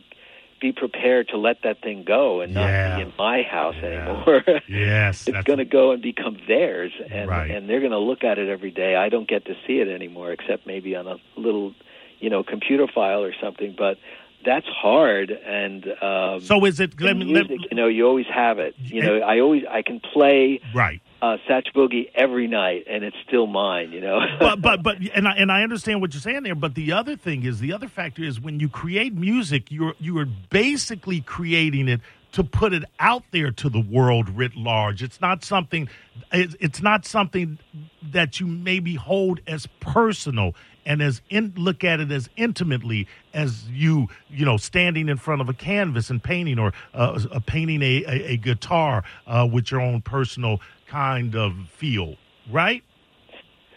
be 0.63 0.73
prepared 0.73 1.29
to 1.29 1.37
let 1.37 1.59
that 1.65 1.83
thing 1.83 2.05
go 2.05 2.41
and 2.41 2.55
not 2.55 2.69
Yeah. 2.71 2.97
be 2.97 3.03
in 3.03 3.13
my 3.19 3.43
house 3.43 3.75
Yeah. 3.83 3.89
anymore. 3.89 4.43
Yes. 4.69 5.27
it's 5.29 5.43
going 5.45 5.59
to 5.59 5.65
go 5.81 5.91
and 5.91 6.01
become 6.01 6.39
theirs, 6.49 6.93
and 7.11 7.29
Right. 7.29 7.51
and 7.51 7.69
they're 7.69 7.81
going 7.81 7.99
to 8.03 8.05
look 8.11 8.23
at 8.25 8.39
it 8.39 8.49
every 8.49 8.71
day. 8.71 8.95
I 8.97 9.09
don't 9.11 9.29
get 9.29 9.45
to 9.47 9.55
see 9.67 9.81
it 9.81 9.89
anymore, 9.89 10.33
except 10.33 10.67
maybe 10.67 10.95
on 10.97 11.07
a 11.09 11.17
little, 11.37 11.75
you 12.21 12.31
know, 12.31 12.43
computer 12.45 12.87
file 12.87 13.23
or 13.23 13.35
something. 13.43 13.75
But 13.77 13.99
that's 14.45 14.67
hard, 14.67 15.31
and 15.31 15.87
um, 16.03 16.41
So 16.41 16.65
is 16.65 16.79
it? 16.81 17.01
Let 17.01 17.17
me, 17.17 17.25
let, 17.25 17.49
music, 17.49 17.69
you 17.71 17.77
know, 17.77 17.89
you 17.89 18.07
always 18.07 18.27
have 18.27 18.59
it. 18.59 18.75
You 18.87 19.03
know, 19.03 19.15
I 19.19 19.41
always 19.41 19.65
I 19.69 19.83
can 19.83 20.01
play 20.01 20.61
right. 20.75 21.01
Uh, 21.23 21.37
Satch 21.49 21.73
Boogie 21.75 22.11
every 22.15 22.49
night, 22.49 22.85
and 22.91 23.05
it's 23.05 23.17
still 23.27 23.47
mine. 23.47 23.93
You 23.93 24.01
know, 24.01 24.21
but 24.41 24.61
but 24.61 24.83
but 24.83 24.97
and 25.15 25.29
I, 25.29 25.33
and 25.37 25.51
I 25.51 25.63
understand 25.63 26.01
what 26.01 26.13
you're 26.13 26.21
saying 26.21 26.43
there. 26.43 26.57
But 26.57 26.75
the 26.75 26.93
other 26.93 27.17
thing 27.17 27.45
is 27.45 27.61
the 27.61 27.73
other 27.73 27.89
factor 27.89 28.23
is 28.23 28.41
when 28.41 28.61
you 28.61 28.69
create 28.69 29.15
music, 29.15 29.71
you're 29.71 29.95
you 29.99 30.19
are 30.19 30.27
basically 30.51 31.21
creating 31.21 31.89
it 31.89 32.01
to 32.33 32.43
put 32.43 32.73
it 32.73 32.83
out 32.99 33.23
there 33.31 33.51
to 33.51 33.69
the 33.69 33.81
world 33.81 34.29
writ 34.31 34.57
large. 34.57 35.03
It's 35.03 35.21
not 35.21 35.45
something. 35.45 35.89
It's, 36.33 36.57
it's 36.61 36.83
not 36.83 37.07
something 37.07 37.59
that 38.03 38.41
you 38.41 38.47
maybe 38.47 38.97
hold 38.97 39.41
as 39.47 39.67
personal 39.81 40.55
and 40.85 41.01
as 41.01 41.21
in, 41.31 41.53
look 41.57 41.85
at 41.85 42.01
it 42.01 42.11
as 42.11 42.29
intimately 42.37 43.07
as 43.33 43.69
you 43.69 44.09
you 44.29 44.45
know 44.45 44.57
standing 44.57 45.09
in 45.09 45.17
front 45.17 45.41
of 45.41 45.49
a 45.49 45.55
canvas 45.55 46.11
and 46.11 46.23
painting 46.23 46.59
or 46.59 46.73
uh, 46.95 47.21
uh, 47.31 47.41
painting 47.47 47.83
a, 47.83 48.05
a, 48.05 48.33
a 48.33 48.37
guitar 48.37 49.05
uh, 49.27 49.49
with 49.51 49.71
your 49.71 49.81
own 49.81 50.01
personal 50.01 50.61
kind 50.93 51.35
of 51.35 51.55
feel. 51.77 52.17
Right. 52.51 52.85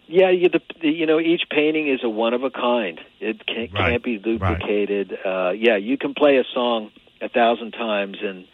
Yeah, 0.07 0.29
you, 0.29 0.49
the, 0.49 0.59
the, 0.81 0.89
you 0.89 1.05
know, 1.05 1.19
each 1.19 1.43
painting 1.49 1.87
is 1.87 2.01
a 2.03 2.09
one 2.09 2.33
of 2.33 2.43
a 2.43 2.51
kind. 2.51 2.99
It 3.19 3.45
can't, 3.47 3.73
Right, 3.73 3.91
can't 3.91 4.03
be 4.03 4.17
duplicated. 4.17 5.17
Uh, 5.25 5.51
yeah, 5.55 5.77
you 5.77 5.97
can 5.97 6.13
play 6.13 6.37
a 6.37 6.43
song 6.53 6.91
a 7.21 7.29
thousand 7.29 7.71
times 7.71 8.17
and 8.21 8.45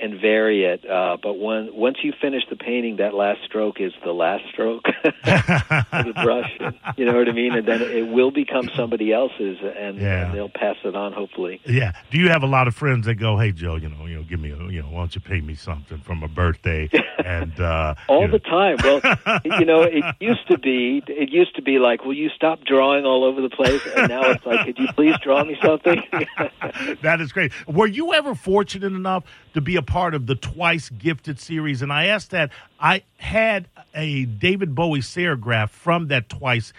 and 0.00 0.20
vary 0.20 0.64
it, 0.64 0.88
uh, 0.88 1.16
but 1.22 1.38
when 1.38 1.70
once 1.74 1.98
you 2.02 2.12
finish 2.20 2.42
the 2.50 2.56
painting, 2.56 2.96
that 2.96 3.14
last 3.14 3.40
stroke 3.44 3.80
is 3.80 3.92
the 4.04 4.12
last 4.12 4.44
stroke 4.52 4.84
of 5.04 5.14
the 5.24 6.12
brush. 6.22 6.50
You 6.96 7.06
know 7.06 7.16
what 7.18 7.28
I 7.28 7.32
mean? 7.32 7.54
And 7.54 7.66
then 7.66 7.82
it 7.82 8.06
will 8.06 8.30
become 8.30 8.68
somebody 8.76 9.12
else's, 9.12 9.58
and, 9.62 9.98
Yeah. 9.98 10.26
and 10.26 10.34
they'll 10.34 10.48
pass 10.48 10.76
it 10.84 10.94
on. 10.94 11.12
Hopefully. 11.12 11.60
Yeah. 11.66 11.92
Do 12.10 12.18
you 12.18 12.28
have 12.28 12.42
a 12.42 12.46
lot 12.46 12.68
of 12.68 12.74
friends 12.76 13.06
that 13.06 13.16
go, 13.16 13.36
"Hey 13.38 13.50
Joe, 13.52 13.74
you 13.76 13.88
know, 13.88 14.06
you 14.06 14.16
know, 14.16 14.22
give 14.22 14.38
me, 14.38 14.50
a, 14.52 14.56
you 14.70 14.80
know, 14.82 14.88
why 14.88 15.00
don't 15.00 15.14
you 15.14 15.20
pay 15.20 15.40
me 15.40 15.54
something 15.54 15.98
from 15.98 16.22
a 16.22 16.28
birthday?" 16.28 16.88
And 17.24 17.58
uh, 17.58 17.94
all 18.08 18.22
you 18.22 18.26
know, 18.28 18.32
the 18.32 18.38
time. 18.40 18.76
Well, 18.82 19.00
you 19.58 19.64
know, 19.64 19.82
it 19.82 20.04
used 20.20 20.46
to 20.48 20.58
be 20.58 21.02
it 21.06 21.30
used 21.30 21.56
to 21.56 21.62
be 21.62 21.78
like, 21.78 22.04
will 22.04 22.12
you 22.14 22.28
stop 22.28 22.64
drawing 22.64 23.06
all 23.06 23.24
over 23.24 23.40
the 23.40 23.48
place? 23.48 23.80
And 23.96 24.08
now 24.10 24.22
it's 24.30 24.44
like, 24.44 24.66
could 24.66 24.78
you 24.78 24.88
please 24.94 25.14
draw 25.22 25.42
me 25.42 25.56
something? 25.64 26.02
that 27.02 27.20
is 27.20 27.32
great. 27.32 27.52
Were 27.66 27.86
you 27.86 28.12
ever 28.12 28.34
fortunate 28.34 28.92
enough 28.92 29.24
to 29.54 29.60
be 29.62 29.76
a 29.76 29.82
part 29.84 30.14
of 30.14 30.26
the 30.26 30.34
Twice 30.34 30.88
Gifted 30.88 31.38
series? 31.38 31.82
And 31.82 31.92
I 31.92 32.06
asked 32.06 32.30
that. 32.30 32.50
I 32.80 33.02
had 33.18 33.68
a 33.94 34.24
David 34.24 34.74
Bowie 34.74 35.00
serigraph 35.00 35.70
from 35.70 36.08
that 36.08 36.28
Twice 36.28 36.72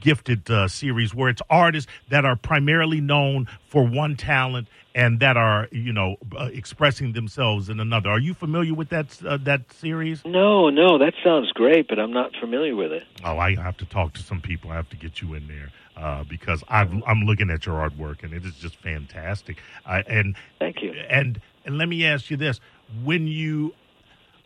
Gifted 0.00 0.50
uh, 0.50 0.68
series, 0.68 1.14
where 1.14 1.28
it's 1.28 1.42
artists 1.48 1.90
that 2.10 2.24
are 2.24 2.36
primarily 2.36 3.00
known 3.00 3.48
for 3.68 3.86
one 3.86 4.16
talent 4.16 4.68
and 4.94 5.20
that 5.20 5.36
are, 5.36 5.68
you 5.70 5.92
know, 5.92 6.16
uh, 6.38 6.50
expressing 6.52 7.12
themselves 7.12 7.68
in 7.68 7.80
another. 7.80 8.10
Are 8.10 8.18
you 8.18 8.34
familiar 8.34 8.74
with 8.74 8.88
that 8.90 9.18
uh, 9.24 9.38
that 9.44 9.72
series? 9.72 10.22
no, 10.24 10.68
no, 10.68 10.98
that 10.98 11.14
sounds 11.24 11.50
great, 11.52 11.88
but 11.88 11.98
I'm 11.98 12.12
not 12.12 12.32
familiar 12.40 12.74
with 12.76 12.92
it. 12.92 13.04
Oh, 13.24 13.38
I 13.38 13.54
have 13.56 13.76
to 13.78 13.84
talk 13.86 14.14
to 14.14 14.22
some 14.22 14.40
people. 14.40 14.70
I 14.70 14.74
have 14.74 14.90
to 14.90 14.96
get 14.96 15.22
you 15.22 15.34
in 15.34 15.48
there 15.48 15.70
uh, 15.96 16.24
because 16.24 16.64
I've, 16.68 16.92
I'm 17.06 17.22
looking 17.22 17.50
at 17.50 17.66
your 17.66 17.76
artwork 17.76 18.22
and 18.22 18.32
it 18.32 18.44
is 18.44 18.54
just 18.54 18.76
fantastic. 18.76 19.58
Uh, 19.84 20.02
and 20.06 20.36
Thank 20.58 20.82
you. 20.82 20.92
and 20.92 21.40
and 21.70 21.78
let 21.78 21.88
me 21.88 22.04
ask 22.04 22.30
you 22.30 22.36
this: 22.36 22.60
when 23.02 23.26
you 23.26 23.74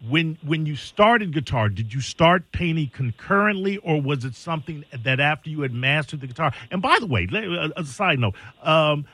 when 0.08 0.38
when 0.42 0.66
you 0.66 0.76
started 0.76 1.32
guitar, 1.32 1.68
did 1.68 1.94
you 1.94 2.00
start 2.00 2.52
painting 2.52 2.90
concurrently, 2.92 3.78
or 3.78 4.00
was 4.00 4.24
it 4.24 4.34
something 4.34 4.84
that 5.04 5.20
after 5.20 5.50
you 5.50 5.62
had 5.62 5.72
mastered 5.72 6.20
the 6.20 6.26
guitar? 6.26 6.52
And 6.70 6.82
by 6.82 6.98
the 7.00 7.06
way, 7.06 7.26
let- 7.30 7.72
a, 7.76 7.84
side 7.84 8.18
note. 8.18 8.34
Um, 8.62 9.06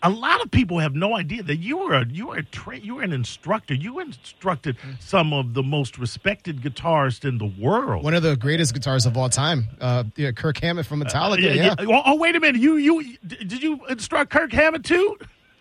a 0.00 0.10
lot 0.10 0.40
of 0.40 0.50
people 0.50 0.78
have 0.78 0.94
no 0.94 1.16
idea 1.16 1.42
that 1.42 1.56
you 1.56 1.76
were 1.76 1.94
a, 1.94 2.06
you 2.06 2.28
were 2.28 2.36
a 2.36 2.44
tra- 2.44 2.78
you 2.78 2.96
were 2.96 3.02
an 3.02 3.12
instructor. 3.12 3.74
You 3.74 3.98
instructed 3.98 4.76
some 5.00 5.32
of 5.32 5.54
the 5.54 5.62
most 5.62 5.98
respected 5.98 6.62
guitarists 6.62 7.24
in 7.24 7.38
the 7.38 7.52
world. 7.58 8.04
One 8.04 8.14
of 8.14 8.22
the 8.22 8.36
greatest 8.36 8.74
guitarists 8.74 9.06
of 9.06 9.16
all 9.16 9.28
time, 9.28 9.68
uh, 9.80 10.04
yeah, 10.14 10.30
Kirk 10.30 10.58
Hammett 10.58 10.86
from 10.86 11.02
Metallica. 11.02 11.40
Yeah, 11.40 11.52
yeah. 11.52 11.74
yeah. 11.78 11.86
Oh, 11.88 12.02
oh, 12.06 12.16
wait 12.16 12.36
a 12.36 12.40
minute. 12.40 12.60
You 12.60 12.76
you 12.76 13.16
did 13.26 13.62
you 13.62 13.80
instruct 13.88 14.30
Kirk 14.30 14.52
Hammett 14.52 14.84
too? 14.84 15.18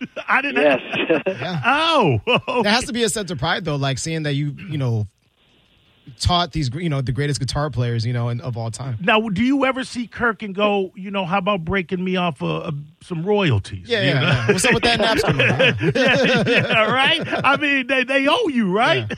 I 0.28 0.42
didn't. 0.42 0.64
Yes. 0.64 0.80
Yeah. 1.42 1.62
Oh, 1.66 2.20
okay. 2.28 2.62
There 2.64 2.72
has 2.72 2.86
to 2.86 2.94
be 2.94 3.04
a 3.04 3.10
sense 3.10 3.32
of 3.32 3.38
pride, 3.40 3.66
though, 3.66 3.76
like 3.76 3.98
seeing 3.98 4.24
that 4.24 4.34
you, 4.34 4.56
you 4.70 4.78
know, 4.78 5.08
taught 6.20 6.52
these, 6.52 6.70
you 6.74 6.90
know, 6.90 7.02
the 7.02 7.12
greatest 7.12 7.40
guitar 7.40 7.70
players, 7.70 8.06
you 8.06 8.14
know, 8.14 8.30
in, 8.30 8.42
of 8.42 8.58
all 8.58 8.72
time. 8.72 8.98
now, 9.02 9.20
do 9.30 9.44
you 9.44 9.66
ever 9.66 9.84
see 9.84 10.08
Kirk 10.08 10.42
and 10.44 10.54
go, 10.54 10.92
you 10.96 11.12
know, 11.12 11.26
how 11.26 11.38
about 11.38 11.64
breaking 11.66 12.04
me 12.04 12.16
off 12.16 12.42
uh, 12.42 12.58
uh, 12.58 12.72
some 13.02 13.24
royalties? 13.24 13.88
Yeah, 13.90 14.02
yeah, 14.02 14.22
yeah. 14.22 14.48
What's 14.48 14.66
up 14.66 14.74
with 14.74 14.84
that 14.84 15.00
Napster? 15.00 15.36
money? 15.36 15.92
Yeah. 16.02 16.44
yeah, 16.48 16.92
right. 16.92 17.22
I 17.26 17.58
mean, 17.58 17.88
they 17.88 18.04
they 18.04 18.28
owe 18.28 18.48
you, 18.48 18.72
right? 18.72 19.12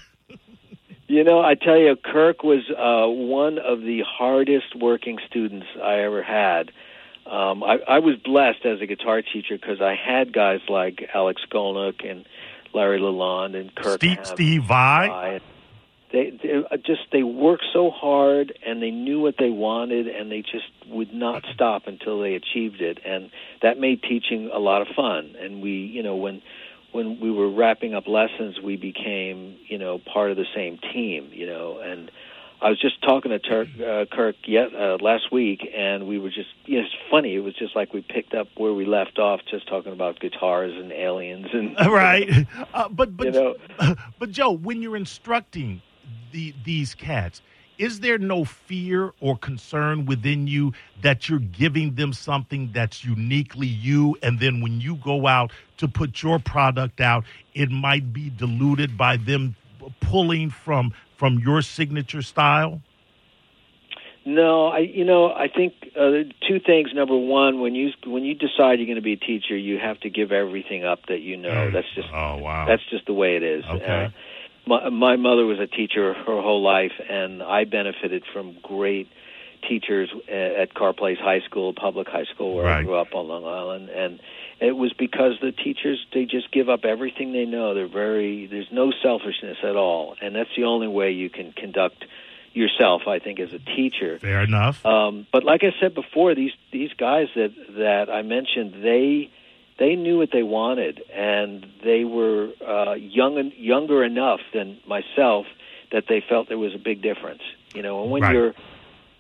You 1.08 1.24
know, 1.24 1.42
I 1.42 1.56
tell 1.56 1.78
you, 1.78 1.96
Kirk 1.96 2.44
was 2.44 2.64
uh, 2.72 3.08
one 3.10 3.60
of 3.60 3.82
the 3.82 4.02
hardest 4.08 4.76
working 4.76 5.20
students 5.30 5.68
I 5.82 6.00
ever 6.00 6.24
had. 6.24 6.72
Um, 7.26 7.64
I, 7.64 7.78
I 7.88 8.00
was 8.00 8.16
blessed 8.18 8.66
as 8.66 8.82
a 8.82 8.86
guitar 8.86 9.22
teacher 9.22 9.58
because 9.58 9.82
I 9.82 9.96
had 9.96 10.34
guys 10.34 10.60
like 10.68 11.10
Alex 11.14 11.42
Skolnick 11.50 12.10
and 12.10 12.26
Larry 12.74 13.00
Lalonde 13.00 13.56
and 13.56 13.74
Kirk 13.74 14.00
Steve. 14.00 14.20
Steve 14.24 14.64
Vai. 14.64 15.08
Vai. 15.08 15.42
They, 16.12 16.30
they 16.44 16.64
uh, 16.70 16.78
just 16.78 17.02
they 17.12 17.24
worked 17.24 17.66
so 17.74 17.90
hard 17.90 18.58
and 18.66 18.84
they 18.84 18.92
knew 18.92 19.20
what 19.20 19.36
they 19.40 19.50
wanted 19.50 20.08
and 20.08 20.32
they 20.32 20.42
just 20.42 20.70
would 20.88 21.12
not 21.12 21.44
stop 21.54 21.88
until 21.88 22.22
they 22.22 22.36
achieved 22.36 22.82
it 22.82 23.00
and 23.04 23.32
that 23.64 23.80
made 23.80 24.04
teaching 24.04 24.52
a 24.54 24.60
lot 24.60 24.84
of 24.84 24.90
fun 24.96 25.36
and 25.40 25.64
we 25.64 25.72
you 25.72 26.04
know 26.04 26.16
when 26.16 26.44
when 26.92 27.20
we 27.20 27.32
were 27.32 27.50
wrapping 27.50 27.96
up 27.96 28.08
lessons 28.08 28.60
we 28.64 28.78
became 28.78 29.58
you 29.68 29.80
know 29.80 29.98
part 29.98 30.30
of 30.30 30.38
the 30.38 30.46
same 30.54 30.78
team 30.94 31.30
you 31.34 31.48
know 31.48 31.80
and 31.80 32.12
I 32.64 32.70
was 32.70 32.80
just 32.80 33.02
talking 33.02 33.32
to 33.32 33.40
Turk, 33.40 33.68
uh, 33.78 34.06
Kirk 34.10 34.38
yet 34.46 34.74
uh, 34.74 34.98
last 35.02 35.34
week, 35.34 35.68
and 35.76 36.08
we 36.08 36.18
were 36.18 36.30
just, 36.30 36.48
you 36.66 36.80
know, 36.80 36.86
it's 36.86 36.96
funny. 37.12 37.36
It 37.36 37.40
was 37.40 37.54
just 37.56 37.76
like 37.76 37.94
we 37.94 38.02
picked 38.02 38.34
up 38.34 38.48
where 38.56 38.74
we 38.74 38.86
left 38.86 39.20
off, 39.20 39.42
just 39.52 39.68
talking 39.68 39.92
about 39.92 40.22
guitars 40.22 40.72
and 40.74 40.94
aliens 40.94 41.48
and 41.52 41.76
right. 41.92 42.48
Uh, 42.74 42.88
but 42.88 43.18
but 43.18 43.28
You 43.28 43.32
know. 43.80 43.96
but 44.20 44.32
Joe, 44.32 44.52
when 44.52 44.82
you're 44.82 44.96
instructing 44.96 45.82
the 46.32 46.54
these 46.64 46.96
cats, 46.96 47.42
is 47.78 48.00
there 48.00 48.18
no 48.18 48.46
fear 48.46 49.12
or 49.20 49.38
concern 49.38 50.06
within 50.06 50.48
you 50.48 50.72
that 51.02 51.28
you're 51.28 51.40
giving 51.40 51.96
them 51.96 52.14
something 52.14 52.72
that's 52.72 53.04
uniquely 53.04 53.68
you, 53.68 54.16
and 54.24 54.40
then 54.40 54.62
when 54.62 54.80
you 54.80 54.96
go 54.96 55.28
out 55.28 55.52
to 55.78 55.90
put 55.90 56.24
your 56.24 56.40
product 56.40 57.02
out, 57.02 57.26
it 57.54 57.72
might 57.72 58.14
be 58.14 58.30
diluted 58.30 58.98
by 58.98 59.18
them 59.18 59.58
pulling 60.00 60.50
from 60.50 60.94
from 61.24 61.40
your 61.40 61.62
signature 61.62 62.22
style? 62.22 62.82
No, 64.26 64.68
I 64.68 64.80
you 64.80 65.06
know 65.06 65.32
I 65.32 65.48
think 65.48 65.74
uh, 65.96 66.28
two 66.46 66.60
things. 66.60 66.90
Number 66.94 67.16
one, 67.16 67.62
when 67.62 67.76
you 67.76 67.92
when 68.06 68.26
you 68.26 68.36
decide 68.36 68.80
you're 68.80 68.88
going 68.88 68.98
to 68.98 69.02
be 69.02 69.14
a 69.14 69.26
teacher, 69.32 69.56
you 69.56 69.78
have 69.78 69.98
to 70.02 70.10
give 70.10 70.34
everything 70.34 70.84
up 70.84 71.00
that 71.08 71.22
you 71.22 71.38
know. 71.38 71.48
Mm. 71.48 71.72
That's 71.72 71.88
just 71.96 72.10
Oh 72.14 72.40
wow. 72.40 72.66
that's 72.68 72.82
just 72.90 73.06
the 73.06 73.14
way 73.14 73.38
it 73.38 73.44
is. 73.44 73.64
Okay. 73.64 74.06
Uh, 74.06 74.10
my, 74.68 74.90
my 74.90 75.16
mother 75.16 75.46
was 75.46 75.60
a 75.60 75.68
teacher 75.68 76.14
her 76.14 76.42
whole 76.42 76.62
life, 76.62 76.92
and 77.10 77.42
I 77.42 77.64
benefited 77.64 78.24
from 78.34 78.58
great 78.62 79.08
teachers 79.68 80.10
uh, 80.30 80.32
at 80.62 80.74
Carle 80.74 80.94
Place 80.94 81.18
High 81.20 81.42
School, 81.42 81.74
public 81.74 82.08
high 82.08 82.26
school, 82.34 82.56
where 82.56 82.68
I 82.68 82.84
grew 82.84 82.96
up 82.96 83.14
on 83.14 83.28
Long 83.28 83.46
Island, 83.46 83.90
and 83.90 84.20
it 84.60 84.74
was 84.74 84.94
because 84.94 85.34
the 85.42 85.52
teachers 85.52 86.06
they 86.14 86.26
just 86.26 86.52
give 86.52 86.70
up 86.70 86.86
everything 86.86 87.34
they 87.34 87.46
know. 87.46 87.74
They're 87.74 87.88
very 87.88 88.46
there's 88.48 88.72
no 88.72 88.92
selfishness 89.02 89.58
at 89.64 89.76
all, 89.76 90.16
and 90.22 90.36
that's 90.36 90.50
the 90.56 90.64
only 90.66 90.88
way 90.88 91.12
you 91.12 91.30
can 91.30 91.52
conduct 91.52 92.06
yourself. 92.54 93.04
I 93.08 93.20
think 93.20 93.40
as 93.40 93.52
a 93.54 93.60
teacher. 93.60 94.20
Fair 94.20 94.42
enough. 94.44 94.86
Um, 94.86 95.28
but 95.32 95.44
like 95.44 95.62
I 95.64 95.74
said 95.80 95.94
before, 95.96 96.36
these 96.36 96.54
these 96.72 96.92
guys 96.98 97.28
that 97.36 97.52
that 97.78 98.10
I 98.10 98.22
mentioned, 98.22 98.84
they 98.84 99.32
they 99.80 99.96
knew 99.96 100.20
what 100.20 100.30
they 100.32 100.44
wanted, 100.44 101.02
and 101.14 101.66
they 101.84 102.04
were 102.04 102.50
uh, 102.66 102.94
young 102.94 103.38
and 103.38 103.54
younger 103.54 104.04
enough 104.04 104.40
than 104.54 104.80
myself 104.88 105.46
that 105.92 106.06
they 106.08 106.24
felt 106.28 106.48
there 106.50 106.58
was 106.58 106.76
a 106.76 106.80
big 106.80 107.02
difference. 107.02 107.42
You 107.74 107.82
know, 107.82 108.04
and 108.04 108.12
when 108.12 108.22
Right. 108.22 108.34
you're 108.36 108.54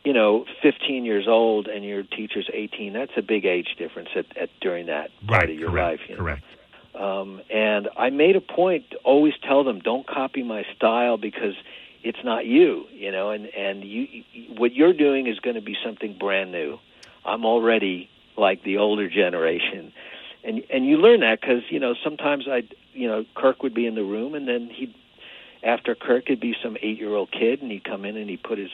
you 0.03 0.13
know 0.13 0.45
15 0.61 1.05
years 1.05 1.27
old 1.27 1.67
and 1.67 1.83
your 1.83 2.03
teacher's 2.03 2.49
18, 2.51 2.93
that's 2.93 3.11
a 3.17 3.21
big 3.21 3.45
age 3.45 3.75
difference 3.77 4.09
at, 4.15 4.25
at 4.37 4.49
during 4.61 4.87
that 4.87 5.11
part 5.27 5.43
right. 5.43 5.49
of 5.49 5.59
your 5.59 5.71
correct. 5.71 6.01
life. 6.01 6.09
You 6.09 6.15
know? 6.15 6.23
Correct. 6.23 6.43
Um, 6.95 7.41
and 7.49 7.89
I 7.97 8.09
made 8.11 8.35
a 8.35 8.41
point 8.41 8.91
to 8.91 8.97
always 8.97 9.33
tell 9.41 9.63
them, 9.63 9.79
don't 9.79 10.05
copy 10.05 10.43
my 10.43 10.63
style 10.75 11.17
because 11.17 11.55
it's 12.03 12.23
not 12.23 12.45
you, 12.45 12.85
you 12.91 13.11
know, 13.11 13.31
and 13.31 13.45
and 13.47 13.83
you 13.83 14.23
what 14.57 14.73
you're 14.73 14.93
doing 14.93 15.27
is 15.27 15.39
going 15.39 15.55
to 15.55 15.61
be 15.61 15.75
something 15.83 16.17
brand 16.17 16.51
new. 16.51 16.79
I'm 17.25 17.45
already 17.45 18.09
like 18.37 18.63
the 18.63 18.77
older 18.77 19.09
generation, 19.09 19.93
and 20.43 20.63
and 20.69 20.85
you 20.85 20.97
learn 20.97 21.21
that 21.21 21.39
because 21.41 21.63
you 21.69 21.79
know 21.79 21.95
sometimes 22.03 22.47
I 22.47 22.63
you 22.93 23.07
know 23.07 23.25
Kirk 23.35 23.63
would 23.63 23.73
be 23.73 23.87
in 23.87 23.95
the 23.95 24.03
room 24.03 24.35
and 24.35 24.47
then 24.47 24.69
he'd 24.69 24.93
after 25.63 25.95
Kirk 25.95 26.25
it'd 26.25 26.41
be 26.41 26.55
some 26.61 26.77
eight 26.81 26.99
year 26.99 27.15
old 27.15 27.31
kid 27.31 27.61
and 27.61 27.71
he'd 27.71 27.85
come 27.85 28.05
in 28.05 28.17
and 28.17 28.29
he'd 28.29 28.43
put 28.43 28.57
his 28.57 28.71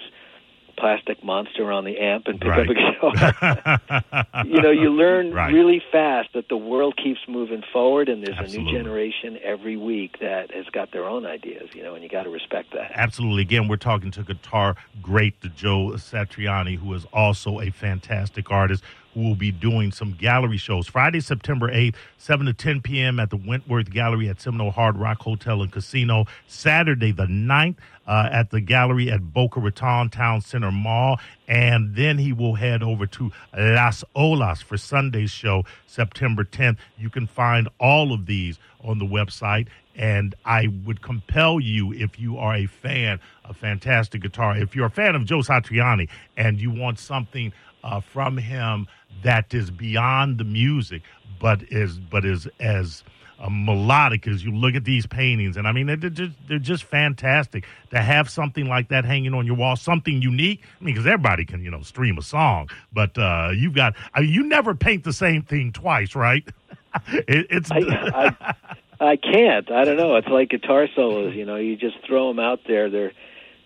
plastic 0.80 1.24
monster 1.24 1.72
on 1.72 1.84
the 1.84 1.98
amp 2.00 2.28
and 2.28 2.40
pick 2.40 2.50
Right. 2.50 2.70
up 2.70 2.70
a 2.70 2.74
guitar. 2.74 4.46
you 4.46 4.62
know, 4.62 4.72
you 4.72 4.90
learn 4.90 5.32
Right. 5.34 5.54
really 5.54 5.82
fast 5.92 6.30
that 6.34 6.48
the 6.50 6.58
world 6.58 6.96
keeps 7.02 7.20
moving 7.28 7.64
forward, 7.74 8.10
and 8.10 8.24
there's 8.24 8.38
Absolutely. 8.38 8.72
a 8.72 8.74
new 8.74 8.78
generation 8.84 9.40
every 9.44 9.78
week 9.78 10.20
that 10.20 10.52
has 10.54 10.66
got 10.68 10.92
their 10.92 11.06
own 11.06 11.26
ideas. 11.26 11.70
You 11.74 11.84
know, 11.84 11.94
and 11.96 12.04
you 12.04 12.10
got 12.10 12.24
to 12.24 12.30
respect 12.30 12.74
that. 12.74 12.92
Absolutely. 12.96 13.42
Again, 13.44 13.68
we're 13.68 13.78
talking 13.78 14.12
to 14.12 14.24
guitar 14.24 14.76
great 15.02 15.40
Joe 15.56 15.92
Satriani, 15.96 16.78
who 16.78 16.94
is 16.94 17.06
also 17.14 17.60
a 17.60 17.70
fantastic 17.70 18.50
artist 18.52 18.84
who 19.14 19.22
will 19.22 19.36
be 19.36 19.52
doing 19.52 19.92
some 19.92 20.14
gallery 20.14 20.58
shows 20.58 20.88
Friday, 20.88 21.20
September 21.20 21.72
8th, 21.72 21.96
7 22.18 22.46
to 22.46 22.54
10 22.54 22.82
p.m. 22.82 23.20
at 23.20 23.30
the 23.30 23.38
Wentworth 23.38 23.90
Gallery 23.90 24.30
at 24.30 24.42
Seminole 24.42 24.72
Hard 24.72 24.98
Rock 24.98 25.22
Hotel 25.22 25.62
and 25.62 25.72
Casino. 25.72 26.26
Saturday, 26.48 27.12
the 27.12 27.26
9th, 27.26 27.78
uh, 28.08 28.30
at 28.32 28.50
the 28.50 28.60
gallery 28.60 29.12
at 29.12 29.34
Boca 29.34 29.60
Raton 29.60 30.10
Town 30.10 30.42
Center 30.42 30.72
Mall. 30.72 31.20
And 31.48 31.96
then 31.96 32.18
he 32.18 32.34
will 32.34 32.56
head 32.56 32.84
over 32.84 33.06
to 33.08 33.32
Las 33.58 34.04
Olas 34.16 34.64
for 34.64 34.78
Sunday's 34.78 35.32
show, 35.32 35.64
September 35.86 36.44
10th. 36.44 36.78
You 36.98 37.10
can 37.10 37.28
find 37.28 37.70
all 37.80 38.14
of 38.14 38.26
these 38.26 38.60
on 38.84 39.00
the 39.00 39.06
website. 39.06 39.68
And 39.96 40.34
I 40.46 40.68
would 40.86 41.02
compel 41.02 41.60
you, 41.60 41.92
if 41.94 42.20
you 42.20 42.38
are 42.38 42.56
a 42.56 42.68
fan 42.68 43.20
of 43.44 43.58
fantastic 43.58 44.22
guitar, 44.22 44.58
if 44.58 44.76
you're 44.76 44.86
a 44.86 44.92
fan 44.92 45.14
of 45.14 45.26
Joe 45.26 45.40
Satriani 45.40 46.08
and 46.38 46.60
you 46.60 46.72
want 46.72 47.00
something 47.00 47.52
uh, 47.84 48.00
from 48.00 48.38
him 48.38 48.88
that 49.24 49.54
is 49.54 49.72
beyond 49.72 50.38
the 50.38 50.44
music, 50.44 51.02
but 51.40 51.62
is 51.70 52.00
but 52.00 52.26
is 52.26 52.48
as 52.60 53.04
uh, 53.40 53.48
melodic 53.50 54.28
as 54.28 54.44
you 54.44 54.52
look 54.52 54.76
at 54.76 54.84
these 54.84 55.06
paintings, 55.08 55.58
and 55.58 55.68
I 55.68 55.72
mean 55.72 55.88
they're 55.88 55.98
just, 55.98 56.32
they're 56.48 56.60
just 56.60 56.84
fantastic 56.84 57.66
to 57.92 58.02
have 58.02 58.30
something 58.30 58.68
like 58.68 58.90
that 58.90 59.06
hanging 59.06 59.34
on 59.34 59.46
your 59.46 59.56
wall, 59.56 59.76
something 59.76 60.22
unique. 60.22 60.62
I 60.80 60.84
mean, 60.84 60.94
because 60.94 61.08
everybody 61.08 61.46
can 61.46 61.64
you 61.64 61.72
know 61.72 61.82
stream 61.82 62.18
a 62.18 62.22
song, 62.22 62.70
but 62.92 63.18
uh, 63.18 63.52
you've 63.54 63.76
got 63.76 63.96
I 64.14 64.22
mean, 64.22 64.30
you 64.32 64.44
never 64.44 64.76
paint 64.76 65.04
the 65.04 65.14
same 65.14 65.44
thing 65.44 65.72
twice, 65.72 66.16
right? 66.16 66.48
it, 67.08 67.48
it's 67.50 67.72
I, 67.72 67.80
I 67.80 68.56
I 69.00 69.16
can't. 69.16 69.72
I 69.72 69.86
don't 69.86 69.98
know. 69.98 70.16
It's 70.18 70.28
like 70.28 70.50
guitar 70.50 70.88
solos. 70.94 71.34
You 71.34 71.46
know, 71.46 71.56
you 71.56 71.78
just 71.78 71.98
throw 72.06 72.28
them 72.28 72.40
out 72.40 72.62
there. 72.68 72.90
They're 72.90 73.14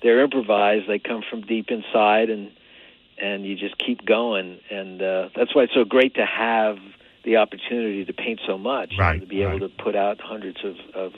they're 0.01 0.21
improvised. 0.23 0.87
They 0.87 0.99
come 0.99 1.23
from 1.27 1.41
deep 1.41 1.69
inside, 1.69 2.29
and 2.29 2.51
and 3.17 3.45
you 3.45 3.55
just 3.55 3.77
keep 3.77 4.05
going. 4.05 4.59
And 4.69 5.01
uh, 5.01 5.29
that's 5.35 5.53
why 5.55 5.63
it's 5.63 5.73
so 5.73 5.85
great 5.85 6.15
to 6.15 6.25
have 6.25 6.77
the 7.23 7.37
opportunity 7.37 8.03
to 8.05 8.13
paint 8.13 8.41
so 8.45 8.57
much 8.57 8.93
Right, 8.99 9.13
and 9.13 9.21
to 9.21 9.27
be 9.27 9.41
able 9.43 9.59
right. 9.59 9.61
to 9.61 9.83
put 9.83 9.95
out 9.95 10.19
hundreds 10.21 10.57
of, 10.63 10.75
of 10.93 11.13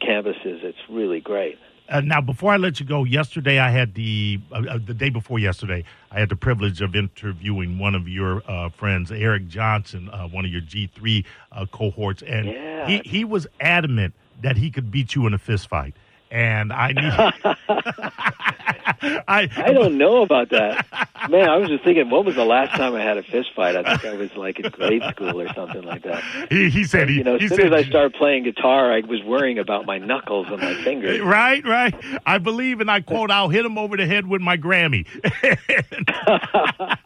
canvases. 0.00 0.60
It's 0.62 0.78
really 0.88 1.20
great. 1.20 1.58
Uh, 1.88 2.00
now, 2.00 2.20
before 2.22 2.52
I 2.52 2.56
let 2.56 2.80
you 2.80 2.86
go, 2.86 3.04
yesterday 3.04 3.58
I 3.58 3.68
had 3.68 3.94
the 3.94 4.40
uh, 4.50 4.62
uh, 4.70 4.78
the 4.84 4.94
day 4.94 5.10
before 5.10 5.38
yesterday 5.38 5.84
I 6.10 6.20
had 6.20 6.28
the 6.30 6.36
privilege 6.36 6.80
of 6.80 6.94
interviewing 6.96 7.78
one 7.78 7.94
of 7.94 8.08
your 8.08 8.42
uh, 8.48 8.70
friends, 8.70 9.10
Eric 9.12 9.48
Johnson, 9.48 10.08
uh, 10.08 10.26
one 10.28 10.44
of 10.46 10.50
your 10.50 10.60
G 10.62 10.86
three 10.94 11.24
uh, 11.50 11.66
cohorts, 11.66 12.22
and 12.22 12.46
Yeah. 12.46 12.86
he 12.86 13.02
he 13.04 13.24
was 13.24 13.46
adamant 13.60 14.14
that 14.40 14.56
he 14.56 14.70
could 14.70 14.90
beat 14.90 15.14
you 15.14 15.26
in 15.26 15.34
a 15.34 15.38
fist 15.38 15.68
fight, 15.68 15.94
and 16.30 16.72
I 16.72 16.92
need. 16.92 17.56
I 19.02 19.48
I 19.56 19.72
don't 19.72 19.98
know 19.98 20.22
about 20.22 20.50
that. 20.50 20.86
Man, 21.28 21.48
I 21.48 21.56
was 21.56 21.68
just 21.68 21.84
thinking, 21.84 22.10
when 22.10 22.24
was 22.24 22.34
the 22.34 22.44
last 22.44 22.76
time 22.76 22.94
I 22.94 23.02
had 23.02 23.16
a 23.16 23.22
fist 23.22 23.50
fight? 23.54 23.76
I 23.76 23.96
think 23.96 24.04
I 24.04 24.16
was 24.16 24.34
like 24.36 24.58
in 24.58 24.70
grade 24.70 25.02
school 25.10 25.40
or 25.40 25.52
something 25.54 25.82
like 25.82 26.02
that. 26.02 26.22
He, 26.50 26.68
he 26.70 26.84
said 26.84 27.08
he, 27.08 27.16
You 27.16 27.24
know, 27.24 27.38
he 27.38 27.44
as 27.44 27.50
soon 27.50 27.58
said 27.58 27.72
as 27.72 27.86
I 27.86 27.88
started 27.88 28.14
playing 28.14 28.44
guitar, 28.44 28.92
I 28.92 29.00
was 29.00 29.22
worrying 29.22 29.58
about 29.58 29.86
my 29.86 29.98
knuckles 29.98 30.46
and 30.50 30.60
my 30.60 30.74
fingers. 30.82 31.20
Right, 31.20 31.64
right. 31.64 31.94
I 32.26 32.38
believe, 32.38 32.80
and 32.80 32.90
I 32.90 33.00
quote, 33.00 33.30
"I'll 33.30 33.48
hit 33.48 33.64
him 33.64 33.78
over 33.78 33.96
the 33.96 34.06
head 34.06 34.26
with 34.26 34.40
my 34.40 34.56
Grammy." 34.56 35.06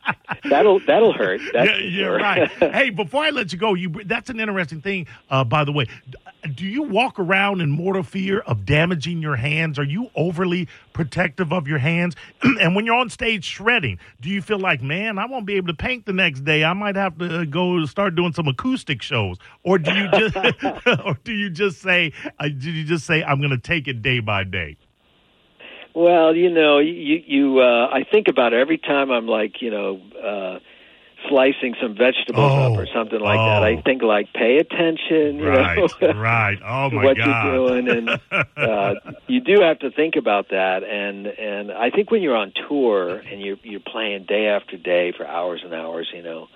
That'll 0.48 0.80
that'll 0.80 1.12
hurt. 1.12 1.40
That's 1.52 1.70
yeah, 1.70 1.76
you're 1.76 2.04
sure. 2.10 2.18
right. 2.18 2.50
hey, 2.58 2.90
before 2.90 3.24
I 3.24 3.30
let 3.30 3.52
you 3.52 3.58
go, 3.58 3.74
you 3.74 3.88
that's 4.04 4.30
an 4.30 4.40
interesting 4.40 4.80
thing. 4.80 5.06
Uh, 5.30 5.44
by 5.44 5.64
the 5.64 5.72
way, 5.72 5.86
do 6.54 6.64
you 6.64 6.82
walk 6.82 7.18
around 7.18 7.60
in 7.60 7.70
mortal 7.70 8.02
fear 8.02 8.40
of 8.40 8.64
damaging 8.64 9.22
your 9.22 9.36
hands? 9.36 9.78
Are 9.78 9.84
you 9.84 10.10
overly 10.14 10.68
protective 10.92 11.52
of 11.52 11.66
your 11.66 11.78
hands? 11.78 11.85
and 12.42 12.74
when 12.74 12.86
you're 12.86 12.94
on 12.94 13.10
stage 13.10 13.44
shredding, 13.44 13.98
do 14.20 14.28
you 14.28 14.42
feel 14.42 14.58
like, 14.58 14.82
man, 14.82 15.18
I 15.18 15.26
won't 15.26 15.46
be 15.46 15.54
able 15.54 15.68
to 15.68 15.74
paint 15.74 16.06
the 16.06 16.12
next 16.12 16.44
day? 16.44 16.64
I 16.64 16.72
might 16.72 16.96
have 16.96 17.18
to 17.18 17.40
uh, 17.40 17.44
go 17.44 17.84
start 17.86 18.14
doing 18.14 18.32
some 18.32 18.48
acoustic 18.48 19.02
shows, 19.02 19.36
or 19.62 19.78
do 19.78 19.92
you 19.92 20.08
just, 20.10 20.36
or 21.04 21.18
do 21.24 21.32
you 21.32 21.50
just 21.50 21.80
say, 21.80 22.12
uh, 22.38 22.48
do 22.48 22.70
you 22.70 22.84
just 22.84 23.06
say, 23.06 23.22
I'm 23.22 23.38
going 23.40 23.50
to 23.50 23.58
take 23.58 23.88
it 23.88 24.02
day 24.02 24.20
by 24.20 24.44
day? 24.44 24.76
Well, 25.94 26.36
you 26.36 26.50
know, 26.50 26.78
you 26.78 27.22
you 27.26 27.60
uh 27.60 27.88
I 27.90 28.04
think 28.04 28.28
about 28.28 28.52
it 28.52 28.60
every 28.60 28.76
time 28.76 29.10
I'm 29.10 29.26
like, 29.26 29.62
you 29.62 29.70
know, 29.70 29.98
uh 30.22 30.58
slicing 31.28 31.74
some 31.80 31.94
vegetables 31.96 32.52
Oh, 32.52 32.72
up 32.74 32.78
or 32.78 32.86
something 32.94 33.20
like 33.20 33.38
that. 33.38 33.62
oh. 33.62 33.64
I 33.64 33.80
think 33.82 34.02
like 34.02 34.32
pay 34.32 34.58
attention, 34.58 35.36
you 35.38 35.48
Right, 35.48 35.76
know. 36.00 36.12
right. 36.14 36.58
Oh 36.64 36.90
my 36.90 37.04
what 37.04 37.16
God. 37.16 37.44
you're 37.44 37.80
doing 37.82 37.88
and 37.88 38.20
uh 38.56 38.94
you 39.26 39.40
do 39.40 39.60
have 39.62 39.78
to 39.80 39.90
think 39.90 40.16
about 40.16 40.48
that 40.50 40.82
and 40.84 41.26
and 41.26 41.72
I 41.72 41.90
think 41.90 42.10
when 42.10 42.22
you're 42.22 42.36
on 42.36 42.52
tour 42.68 43.16
and 43.18 43.40
you're 43.40 43.58
you're 43.62 43.80
playing 43.80 44.24
day 44.26 44.46
after 44.46 44.76
day 44.76 45.12
for 45.16 45.26
hours 45.26 45.62
and 45.64 45.74
hours, 45.74 46.08
you 46.14 46.22
know, 46.22 46.48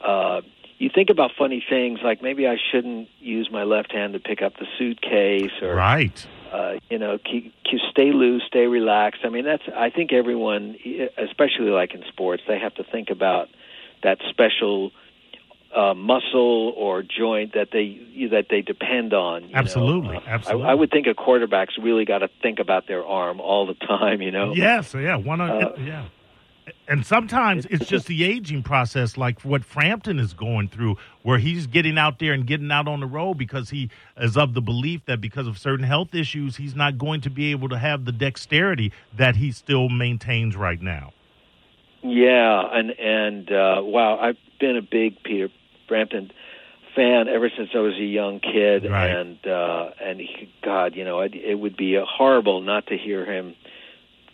uh 0.00 0.40
you 0.78 0.90
think 0.94 1.08
about 1.08 1.30
funny 1.38 1.64
things 1.68 2.00
like 2.04 2.20
maybe 2.22 2.46
I 2.46 2.56
shouldn't 2.70 3.08
use 3.18 3.48
my 3.50 3.62
left 3.64 3.92
hand 3.92 4.12
to 4.12 4.18
pick 4.20 4.42
up 4.42 4.54
the 4.58 4.66
suitcase 4.78 5.62
or 5.62 5.74
right. 5.74 6.26
uh, 6.52 6.74
you 6.90 6.98
know, 6.98 7.16
keep, 7.18 7.54
keep, 7.64 7.80
stay 7.90 8.12
loose, 8.12 8.42
stay 8.46 8.66
relaxed. 8.66 9.22
I 9.24 9.30
mean, 9.30 9.46
that's. 9.46 9.62
I 9.74 9.88
think 9.88 10.12
everyone, 10.12 10.76
especially 11.16 11.70
like 11.70 11.94
in 11.94 12.02
sports, 12.08 12.42
they 12.46 12.58
have 12.58 12.74
to 12.74 12.84
think 12.84 13.08
about 13.08 13.48
that 14.06 14.18
special 14.30 14.92
uh, 15.74 15.92
muscle 15.94 16.72
or 16.76 17.02
joint 17.02 17.52
that 17.54 17.68
they 17.72 18.00
that 18.30 18.46
they 18.48 18.62
depend 18.62 19.12
on. 19.12 19.42
you 19.42 19.48
know. 19.50 19.58
Absolutely, 19.58 20.16
Uh, 20.16 20.20
absolutely. 20.26 20.64
I, 20.66 20.70
I 20.70 20.74
would 20.74 20.90
think 20.90 21.06
a 21.06 21.14
quarterback's 21.14 21.76
really 21.76 22.04
got 22.06 22.18
to 22.18 22.28
think 22.40 22.58
about 22.60 22.86
their 22.86 23.04
arm 23.04 23.40
all 23.40 23.66
the 23.66 23.74
time. 23.86 24.22
You 24.22 24.30
know. 24.30 24.54
Yes, 24.54 24.94
yeah, 24.94 25.16
one. 25.16 25.40
Uh, 25.40 25.72
yeah. 25.78 26.06
And 26.88 27.06
sometimes 27.06 27.64
it's 27.66 27.86
just 27.86 28.06
the 28.06 28.24
aging 28.24 28.62
process, 28.64 29.16
like 29.16 29.44
what 29.44 29.64
Frampton 29.64 30.18
is 30.18 30.32
going 30.32 30.68
through, 30.68 30.96
where 31.22 31.38
he's 31.38 31.66
getting 31.68 31.96
out 31.96 32.18
there 32.18 32.32
and 32.32 32.44
getting 32.44 32.72
out 32.72 32.88
on 32.88 32.98
the 33.00 33.06
road 33.06 33.34
because 33.38 33.70
he 33.70 33.88
is 34.16 34.36
of 34.36 34.54
the 34.54 34.60
belief 34.60 35.04
that 35.06 35.20
because 35.20 35.46
of 35.46 35.58
certain 35.58 35.84
health 35.84 36.12
issues, 36.12 36.56
he's 36.56 36.74
not 36.74 36.98
going 36.98 37.20
to 37.20 37.30
be 37.30 37.52
able 37.52 37.68
to 37.68 37.78
have 37.78 38.04
the 38.04 38.10
dexterity 38.12 38.92
that 39.16 39.36
he 39.36 39.52
still 39.52 39.88
maintains 39.88 40.56
right 40.56 40.80
now. 40.82 41.12
Yeah, 42.06 42.62
and 42.72 42.90
and 42.90 43.50
uh, 43.50 43.82
wow, 43.82 44.18
I've 44.18 44.36
been 44.60 44.76
a 44.76 44.82
big 44.82 45.22
Peter 45.22 45.48
Frampton 45.88 46.30
fan 46.94 47.28
ever 47.28 47.50
since 47.56 47.70
I 47.74 47.78
was 47.78 47.94
a 47.94 48.04
young 48.04 48.40
kid, 48.40 48.88
Right. 48.88 49.10
and 49.10 49.46
uh, 49.46 49.90
and 50.02 50.20
he, 50.20 50.48
God, 50.62 50.94
you 50.96 51.04
know, 51.04 51.20
it, 51.20 51.34
it 51.34 51.54
would 51.54 51.76
be 51.76 52.00
horrible 52.02 52.60
not 52.60 52.86
to 52.88 52.96
hear 52.96 53.24
him 53.24 53.54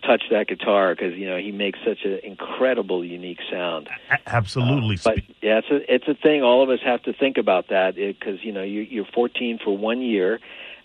touch 0.06 0.22
that 0.32 0.48
guitar 0.48 0.94
because 0.94 1.14
you 1.16 1.28
know 1.28 1.36
he 1.38 1.52
makes 1.52 1.78
such 1.86 2.04
an 2.04 2.18
incredible, 2.24 3.04
unique 3.04 3.38
sound. 3.50 3.88
Absolutely. 4.26 4.98
But 5.02 5.18
yeah, 5.40 5.58
it's 5.58 5.70
a 5.70 5.94
it's 5.94 6.08
a 6.08 6.14
thing. 6.14 6.42
All 6.42 6.62
of 6.62 6.70
us 6.70 6.80
have 6.84 7.02
to 7.04 7.12
think 7.12 7.36
about 7.38 7.68
that 7.68 7.94
because 7.96 8.42
you 8.42 8.52
know 8.52 8.62
you, 8.62 8.82
you're 8.82 9.06
14 9.14 9.60
for 9.64 9.76
one 9.76 10.00
year, 10.02 10.40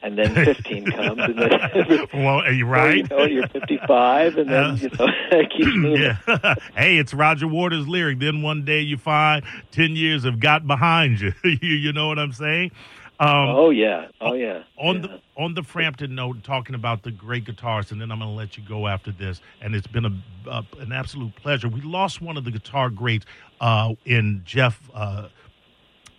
and 0.08 0.17
then 0.17 0.34
15 0.34 0.86
comes, 0.91 1.20
and 1.20 1.38
then 1.38 2.08
well, 2.13 2.39
are 2.41 2.52
you 2.52 2.60
you 2.60 2.65
right? 2.65 3.10
know 3.10 3.26
you're 3.26 3.48
55, 3.48 4.38
and 4.38 4.50
then 4.50 4.78
you 4.78 4.89
know 4.89 5.08
it 5.32 5.50
keeps 5.52 5.67
moving. 5.76 6.02
Yeah. 6.28 6.56
hey, 6.76 6.98
it's 6.98 7.13
Roger 7.13 7.48
Waters' 7.48 7.88
lyric. 7.88 8.20
Then 8.20 8.41
one 8.41 8.63
day 8.65 8.80
you 8.82 8.98
find 8.98 9.43
10 9.72 9.96
years 9.96 10.24
have 10.24 10.39
got 10.39 10.65
behind 10.65 11.20
you. 11.20 11.34
you, 11.43 11.58
you 11.62 11.93
know 11.93 12.08
what 12.08 12.20
I'm 12.20 12.32
saying? 12.34 12.72
Um, 13.20 13.50
Oh 13.50 13.70
yeah, 13.72 14.08
oh 14.22 14.34
yeah. 14.34 14.63
on 14.78 14.98
yeah. 14.98 15.02
the 15.02 15.22
on 15.36 15.54
the 15.56 15.63
Frampton 15.63 16.13
note, 16.15 16.43
talking 16.43 16.76
about 16.76 17.02
the 17.04 17.12
great 17.12 17.46
guitarists, 17.46 17.91
and 17.91 18.00
then 18.00 18.12
I'm 18.12 18.20
going 18.20 18.32
to 18.32 18.36
let 18.38 18.58
you 18.58 18.63
go 18.67 18.88
after 18.88 19.12
this. 19.12 19.41
And 19.62 19.76
it's 19.76 19.88
been 19.88 20.06
a, 20.06 20.50
uh, 20.50 20.62
an 20.80 20.91
absolute 20.91 21.36
pleasure. 21.36 21.67
We 21.67 21.82
lost 21.82 22.22
one 22.22 22.38
of 22.38 22.46
the 22.46 22.52
guitar 22.52 22.89
greats 22.91 23.26
uh, 23.60 23.93
in 24.06 24.41
Jeff, 24.46 24.80
uh, 24.93 25.30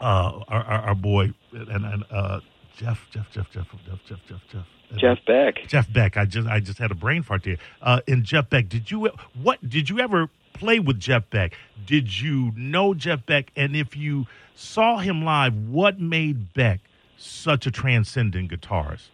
uh, 0.01 0.40
our, 0.48 0.62
our, 0.64 0.81
our 0.88 0.94
boy, 0.96 1.33
and, 1.53 1.85
and 1.85 2.05
uh, 2.11 2.40
Jeff, 2.78 3.08
Jeff, 3.10 3.30
Jeff, 3.32 3.50
Jeff, 3.50 3.66
Jeff, 3.86 3.98
Jeff, 4.06 4.18
Jeff, 4.28 4.40
Jeff. 4.52 4.66
Jeff 4.96 5.18
Beck. 5.26 5.54
Jeff 5.66 5.92
Beck. 5.92 6.16
I 6.16 6.24
just 6.24 6.48
I 6.48 6.60
just 6.60 6.78
had 6.78 6.90
a 6.90 6.94
brain 6.94 7.22
fart 7.22 7.42
there. 7.42 7.58
Uh, 7.82 8.00
in 8.06 8.24
Jeff 8.24 8.48
Beck, 8.48 8.68
did 8.68 8.90
you 8.90 9.10
what 9.42 9.58
did 9.68 9.90
you 9.90 9.98
ever 9.98 10.28
play 10.54 10.78
with 10.78 11.00
Jeff 11.00 11.28
Beck? 11.28 11.54
Did 11.84 12.20
you 12.20 12.52
know 12.56 12.94
Jeff 12.94 13.26
Beck? 13.26 13.50
And 13.56 13.74
if 13.74 13.96
you 13.96 14.26
saw 14.54 14.98
him 14.98 15.24
live, 15.24 15.54
what 15.54 16.00
made 16.00 16.54
Beck 16.54 16.80
such 17.16 17.66
a 17.66 17.70
transcendent 17.70 18.50
guitarist? 18.50 19.08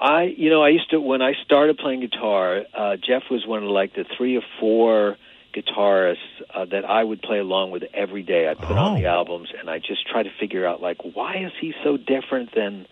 I, 0.00 0.34
you 0.36 0.48
know, 0.48 0.62
I 0.62 0.68
used 0.68 0.90
to 0.90 1.00
when 1.00 1.22
I 1.22 1.32
started 1.44 1.76
playing 1.76 2.00
guitar. 2.00 2.62
Uh, 2.76 2.96
Jeff 2.96 3.24
was 3.30 3.46
one 3.46 3.64
of 3.64 3.70
like 3.70 3.94
the 3.94 4.04
three 4.16 4.36
or 4.36 4.42
four 4.60 5.16
guitarists 5.54 6.16
uh, 6.54 6.64
that 6.66 6.84
I 6.84 7.02
would 7.02 7.22
play 7.22 7.38
along 7.38 7.70
with 7.70 7.82
every 7.94 8.22
day. 8.22 8.48
I 8.48 8.54
put 8.54 8.76
on 8.76 8.94
the 9.00 9.06
Oh. 9.06 9.10
albums, 9.18 9.48
and 9.58 9.68
I 9.70 9.78
just 9.78 10.06
try 10.06 10.22
to 10.22 10.30
figure 10.38 10.66
out 10.66 10.80
like 10.82 10.98
why 11.14 11.36
is 11.38 11.52
he 11.60 11.74
so 11.82 11.96
different 11.96 12.54
than 12.54 12.86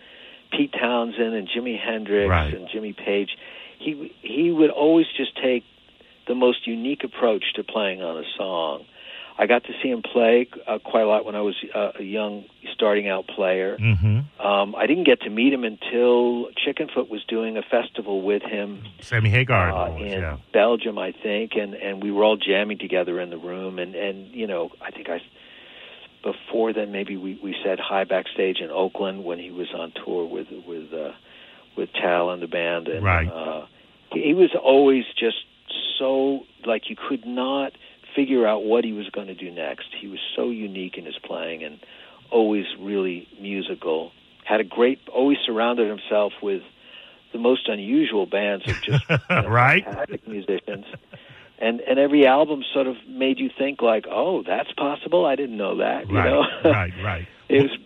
Pete 0.51 0.73
Townshend 0.73 1.33
and 1.33 1.47
Jimi 1.47 1.77
Hendrix 1.79 2.29
Right. 2.29 2.53
and 2.53 2.67
Jimmy 2.71 2.93
Page. 2.93 3.29
He 3.79 4.11
he 4.21 4.51
would 4.51 4.71
always 4.71 5.05
just 5.15 5.35
take 5.41 5.63
the 6.27 6.35
most 6.35 6.65
unique 6.67 7.03
approach 7.03 7.53
to 7.55 7.63
playing 7.63 8.01
on 8.01 8.17
a 8.17 8.27
song. 8.37 8.85
I 9.39 9.45
got 9.45 9.63
to 9.65 9.73
see 9.83 9.89
him 9.89 10.01
play 10.01 10.47
uh, 10.67 10.79
quite 10.79 11.03
a 11.03 11.07
lot 11.07 11.23
when 11.25 11.35
I 11.35 11.41
was 11.41 11.55
uh, 11.75 11.91
a 11.99 12.03
young 12.03 12.45
starting 12.73 13.07
out 13.07 13.27
player. 13.27 13.77
Mm-hmm. 13.77 14.45
Um, 14.45 14.75
I 14.75 14.87
didn't 14.87 15.03
get 15.05 15.21
to 15.21 15.29
meet 15.29 15.53
him 15.53 15.63
until 15.63 16.47
Chickenfoot 16.65 17.09
was 17.09 17.23
doing 17.27 17.55
a 17.57 17.61
festival 17.61 18.21
with 18.23 18.41
him 18.43 18.83
Sammy 19.01 19.29
Hagar. 19.29 19.69
uh, 19.71 19.91
was, 19.91 20.01
in 20.01 20.21
yeah. 20.21 20.37
Belgium, 20.53 20.97
I 20.97 21.11
think, 21.11 21.51
and 21.55 21.73
and 21.75 22.01
we 22.01 22.11
were 22.11 22.23
all 22.23 22.37
jamming 22.37 22.79
together 22.79 23.19
in 23.19 23.29
the 23.29 23.37
room, 23.37 23.77
and 23.79 23.93
and 23.95 24.33
you 24.33 24.47
know, 24.47 24.71
I 24.81 24.91
think 24.91 25.07
I 25.09 25.19
before 26.23 26.73
then 26.73 26.91
maybe 26.91 27.15
we 27.17 27.39
we 27.43 27.55
said 27.63 27.79
hi 27.79 28.03
backstage 28.03 28.59
in 28.59 28.69
Oakland 28.71 29.23
when 29.23 29.39
he 29.39 29.51
was 29.51 29.67
on 29.73 29.93
tour 30.03 30.25
with 30.25 30.47
with 30.65 30.91
uh, 30.93 31.11
with 31.77 31.89
Tal 31.93 32.31
and 32.31 32.41
the 32.41 32.47
band, 32.47 32.87
and 32.87 33.03
Right. 33.05 33.27
uh, 33.27 33.65
he 34.11 34.33
was 34.33 34.49
always 34.61 35.05
just 35.17 35.37
so 35.99 36.45
like 36.65 36.89
you 36.89 36.95
could 36.95 37.25
not 37.25 37.73
figure 38.17 38.47
out 38.47 38.63
what 38.65 38.83
he 38.83 38.91
was 38.93 39.07
going 39.11 39.27
to 39.27 39.35
do 39.35 39.51
next. 39.51 39.85
He 40.01 40.07
was 40.07 40.19
so 40.35 40.49
unique 40.49 40.97
in 40.97 41.05
his 41.05 41.17
playing 41.23 41.63
and 41.63 41.79
always 42.31 42.65
really 42.79 43.27
musical. 43.39 44.11
Had 44.43 44.59
a 44.59 44.63
great, 44.65 44.99
always 45.07 45.37
surrounded 45.45 45.87
himself 45.87 46.33
with 46.41 46.63
the 47.31 47.37
most 47.39 47.69
unusual 47.69 48.25
bands 48.25 48.67
of 48.67 48.81
just 48.81 49.05
you 49.09 49.41
know, 49.43 49.49
Right. 49.49 49.85
fantastic 49.85 50.27
musicians. 50.27 50.85
And 51.59 51.79
and 51.81 51.97
every 51.99 52.25
album 52.27 52.63
sort 52.73 52.87
of 52.87 52.95
made 53.07 53.39
you 53.39 53.49
think 53.57 53.81
like, 53.81 54.05
oh, 54.09 54.43
that's 54.43 54.71
possible. 54.73 55.25
I 55.25 55.35
didn't 55.35 55.57
know 55.57 55.77
that. 55.77 56.07
You 56.07 56.15
Right, 56.15 56.29
know, 56.29 56.43
right, 56.71 56.93
right. 57.03 57.27
it 57.49 57.61
was 57.61 57.77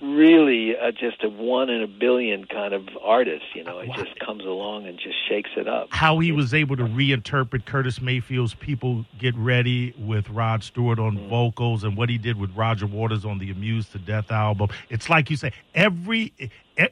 really 0.00 0.76
uh, 0.76 0.90
just 0.92 1.22
a 1.24 1.28
one 1.28 1.70
in 1.70 1.82
a 1.82 1.86
billion 1.86 2.44
kind 2.46 2.72
of 2.74 2.88
artist. 3.02 3.44
You 3.54 3.64
know, 3.64 3.78
it 3.80 3.88
Wow. 3.88 3.96
just 3.96 4.18
comes 4.20 4.44
along 4.44 4.86
and 4.86 4.98
just 4.98 5.16
shakes 5.28 5.50
it 5.56 5.66
up. 5.68 5.88
How 5.90 6.18
he 6.18 6.32
was 6.32 6.54
able 6.54 6.76
to 6.76 6.84
reinterpret 6.84 7.64
Curtis 7.64 8.00
Mayfield's 8.00 8.54
"People 8.54 9.04
Get 9.18 9.34
Ready" 9.36 9.94
with 9.98 10.28
Rod 10.30 10.62
Stewart 10.62 10.98
on 10.98 11.16
Mm. 11.18 11.28
vocals, 11.28 11.84
and 11.84 11.96
what 11.96 12.08
he 12.08 12.18
did 12.18 12.38
with 12.38 12.54
Roger 12.56 12.86
Waters 12.86 13.24
on 13.24 13.38
the 13.38 13.50
"Amused 13.50 13.92
to 13.92 13.98
Death" 13.98 14.30
album. 14.30 14.68
It's 14.88 15.08
like 15.10 15.30
you 15.30 15.36
say, 15.36 15.52
every 15.74 16.32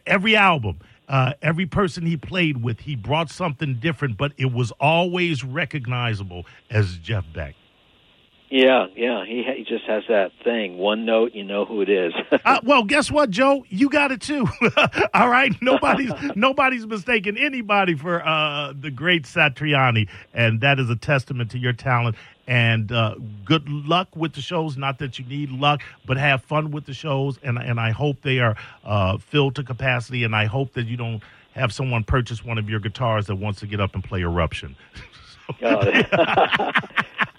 every 0.07 0.37
album. 0.37 0.79
Uh, 1.09 1.35
every 1.41 1.67
person 1.67 2.05
he 2.05 2.17
played 2.17 2.65
with, 2.65 2.81
he 2.81 2.97
brought 2.97 3.31
something 3.31 3.75
different, 3.75 4.17
but 4.17 4.33
it 4.39 4.53
was 4.53 4.73
always 4.81 5.45
recognizable 5.45 6.45
as 6.69 6.99
Jeff 6.99 7.25
Beck. 7.33 7.55
Yeah, 8.49 8.87
yeah. 8.95 9.25
He 9.25 9.43
he 9.43 9.65
just 9.65 9.85
has 9.87 10.05
that 10.09 10.31
thing. 10.45 10.79
One 10.79 11.05
note, 11.05 11.35
you 11.35 11.43
know 11.43 11.65
who 11.65 11.81
it 11.81 11.89
is. 11.89 12.13
Uh, 12.45 12.61
well, 12.63 12.85
guess 12.85 13.11
what, 13.11 13.31
Joe? 13.31 13.65
You 13.69 13.89
got 13.89 14.13
it 14.13 14.21
too. 14.21 14.47
All 15.15 15.29
right, 15.29 15.53
nobody's 15.61 16.13
nobody's 16.37 16.87
mistaken 16.87 17.37
anybody 17.37 17.97
for 17.97 18.25
uh, 18.25 18.73
the 18.79 18.91
great 18.91 19.25
Satriani, 19.25 20.09
and 20.33 20.61
that 20.61 20.79
is 20.79 20.89
a 20.89 20.95
testament 20.95 21.51
to 21.53 21.59
your 21.59 21.73
talent. 21.73 22.15
And 22.47 22.93
uh, 22.93 23.17
good 23.45 23.69
luck 23.69 24.15
with 24.15 24.35
the 24.35 24.41
shows. 24.41 24.77
Not 24.77 25.01
that 25.01 25.19
you 25.19 25.25
need 25.25 25.51
luck, 25.51 25.83
but 26.05 26.19
have 26.19 26.45
fun 26.45 26.71
with 26.71 26.87
the 26.87 26.95
shows. 26.95 27.39
And 27.43 27.59
and 27.59 27.81
I 27.81 27.91
hope 27.91 28.23
they 28.23 28.39
are 28.39 28.57
uh, 28.85 29.19
filled 29.19 29.57
to 29.57 29.65
capacity. 29.65 30.23
And 30.23 30.37
I 30.37 30.45
hope 30.45 30.75
that 30.75 30.87
you 30.87 30.97
don't 30.97 31.21
have 31.55 31.73
someone 31.73 32.05
purchase 32.05 32.45
one 32.45 32.59
of 32.59 32.71
your 32.71 32.79
guitars 32.79 33.27
that 33.27 33.37
wants 33.37 33.59
to 33.61 33.67
get 33.67 33.81
up 33.81 33.95
and 33.95 34.05
play 34.05 34.21
Eruption. 34.21 34.77
Uh, 35.63 36.73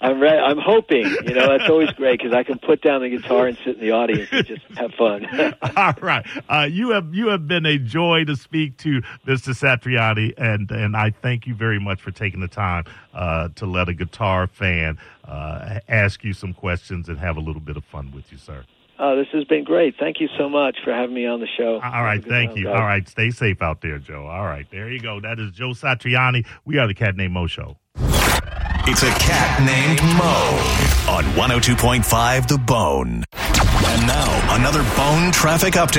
I'm 0.08 0.20
re- 0.20 0.38
I'm 0.38 0.58
hoping. 0.58 1.04
You 1.04 1.34
know, 1.34 1.48
that's 1.48 1.68
always 1.68 1.90
great 1.90 2.18
because 2.18 2.32
I 2.32 2.42
can 2.42 2.58
put 2.58 2.80
down 2.80 3.02
the 3.02 3.10
guitar 3.10 3.46
and 3.46 3.58
sit 3.58 3.76
in 3.76 3.80
the 3.80 3.90
audience 3.92 4.28
and 4.32 4.46
just 4.46 4.62
have 4.76 4.92
fun. 4.94 5.26
All 5.76 5.94
right, 6.00 6.26
uh, 6.48 6.66
you 6.70 6.90
have 6.90 7.14
you 7.14 7.28
have 7.28 7.46
been 7.46 7.66
a 7.66 7.78
joy 7.78 8.24
to 8.24 8.34
speak 8.34 8.78
to, 8.78 9.02
Mr. 9.26 9.54
Satriani, 9.54 10.32
and 10.38 10.70
and 10.70 10.96
I 10.96 11.10
thank 11.10 11.46
you 11.46 11.54
very 11.54 11.78
much 11.78 12.00
for 12.00 12.10
taking 12.10 12.40
the 12.40 12.48
time 12.48 12.84
uh, 13.12 13.48
to 13.56 13.66
let 13.66 13.90
a 13.90 13.94
guitar 13.94 14.46
fan 14.46 14.98
uh, 15.24 15.80
ask 15.88 16.24
you 16.24 16.32
some 16.32 16.54
questions 16.54 17.08
and 17.10 17.18
have 17.18 17.36
a 17.36 17.40
little 17.40 17.60
bit 17.60 17.76
of 17.76 17.84
fun 17.84 18.10
with 18.14 18.32
you, 18.32 18.38
sir. 18.38 18.64
Oh, 19.00 19.16
this 19.16 19.28
has 19.32 19.44
been 19.44 19.62
great. 19.62 19.94
Thank 20.00 20.20
you 20.20 20.28
so 20.36 20.48
much 20.48 20.78
for 20.82 20.92
having 20.92 21.14
me 21.14 21.24
on 21.24 21.38
the 21.38 21.46
show. 21.56 21.74
All 21.74 22.02
right, 22.02 22.24
thank 22.24 22.50
time, 22.50 22.58
you. 22.58 22.64
guys. 22.64 22.74
All 22.74 22.86
right, 22.86 23.08
stay 23.08 23.30
safe 23.30 23.62
out 23.62 23.80
there, 23.80 23.98
Joe. 23.98 24.26
All 24.26 24.44
right, 24.44 24.66
there 24.72 24.90
you 24.90 25.00
go. 25.00 25.20
That 25.20 25.38
is 25.38 25.52
Joe 25.52 25.68
Satriani. 25.68 26.46
We 26.64 26.78
are 26.78 26.88
the 26.88 26.94
Cat 26.94 27.14
Named 27.14 27.32
Mo 27.32 27.46
Show. 27.46 27.76
It's 28.90 29.02
a 29.02 29.10
cat 29.10 29.60
named 29.60 30.00
Mo 30.16 31.12
on 31.12 31.24
102.5 31.36 32.48
The 32.48 32.56
Bone. 32.56 33.22
And 33.34 34.06
now, 34.06 34.56
another 34.56 34.82
bone 34.96 35.30
traffic 35.30 35.74
update. 35.74 35.96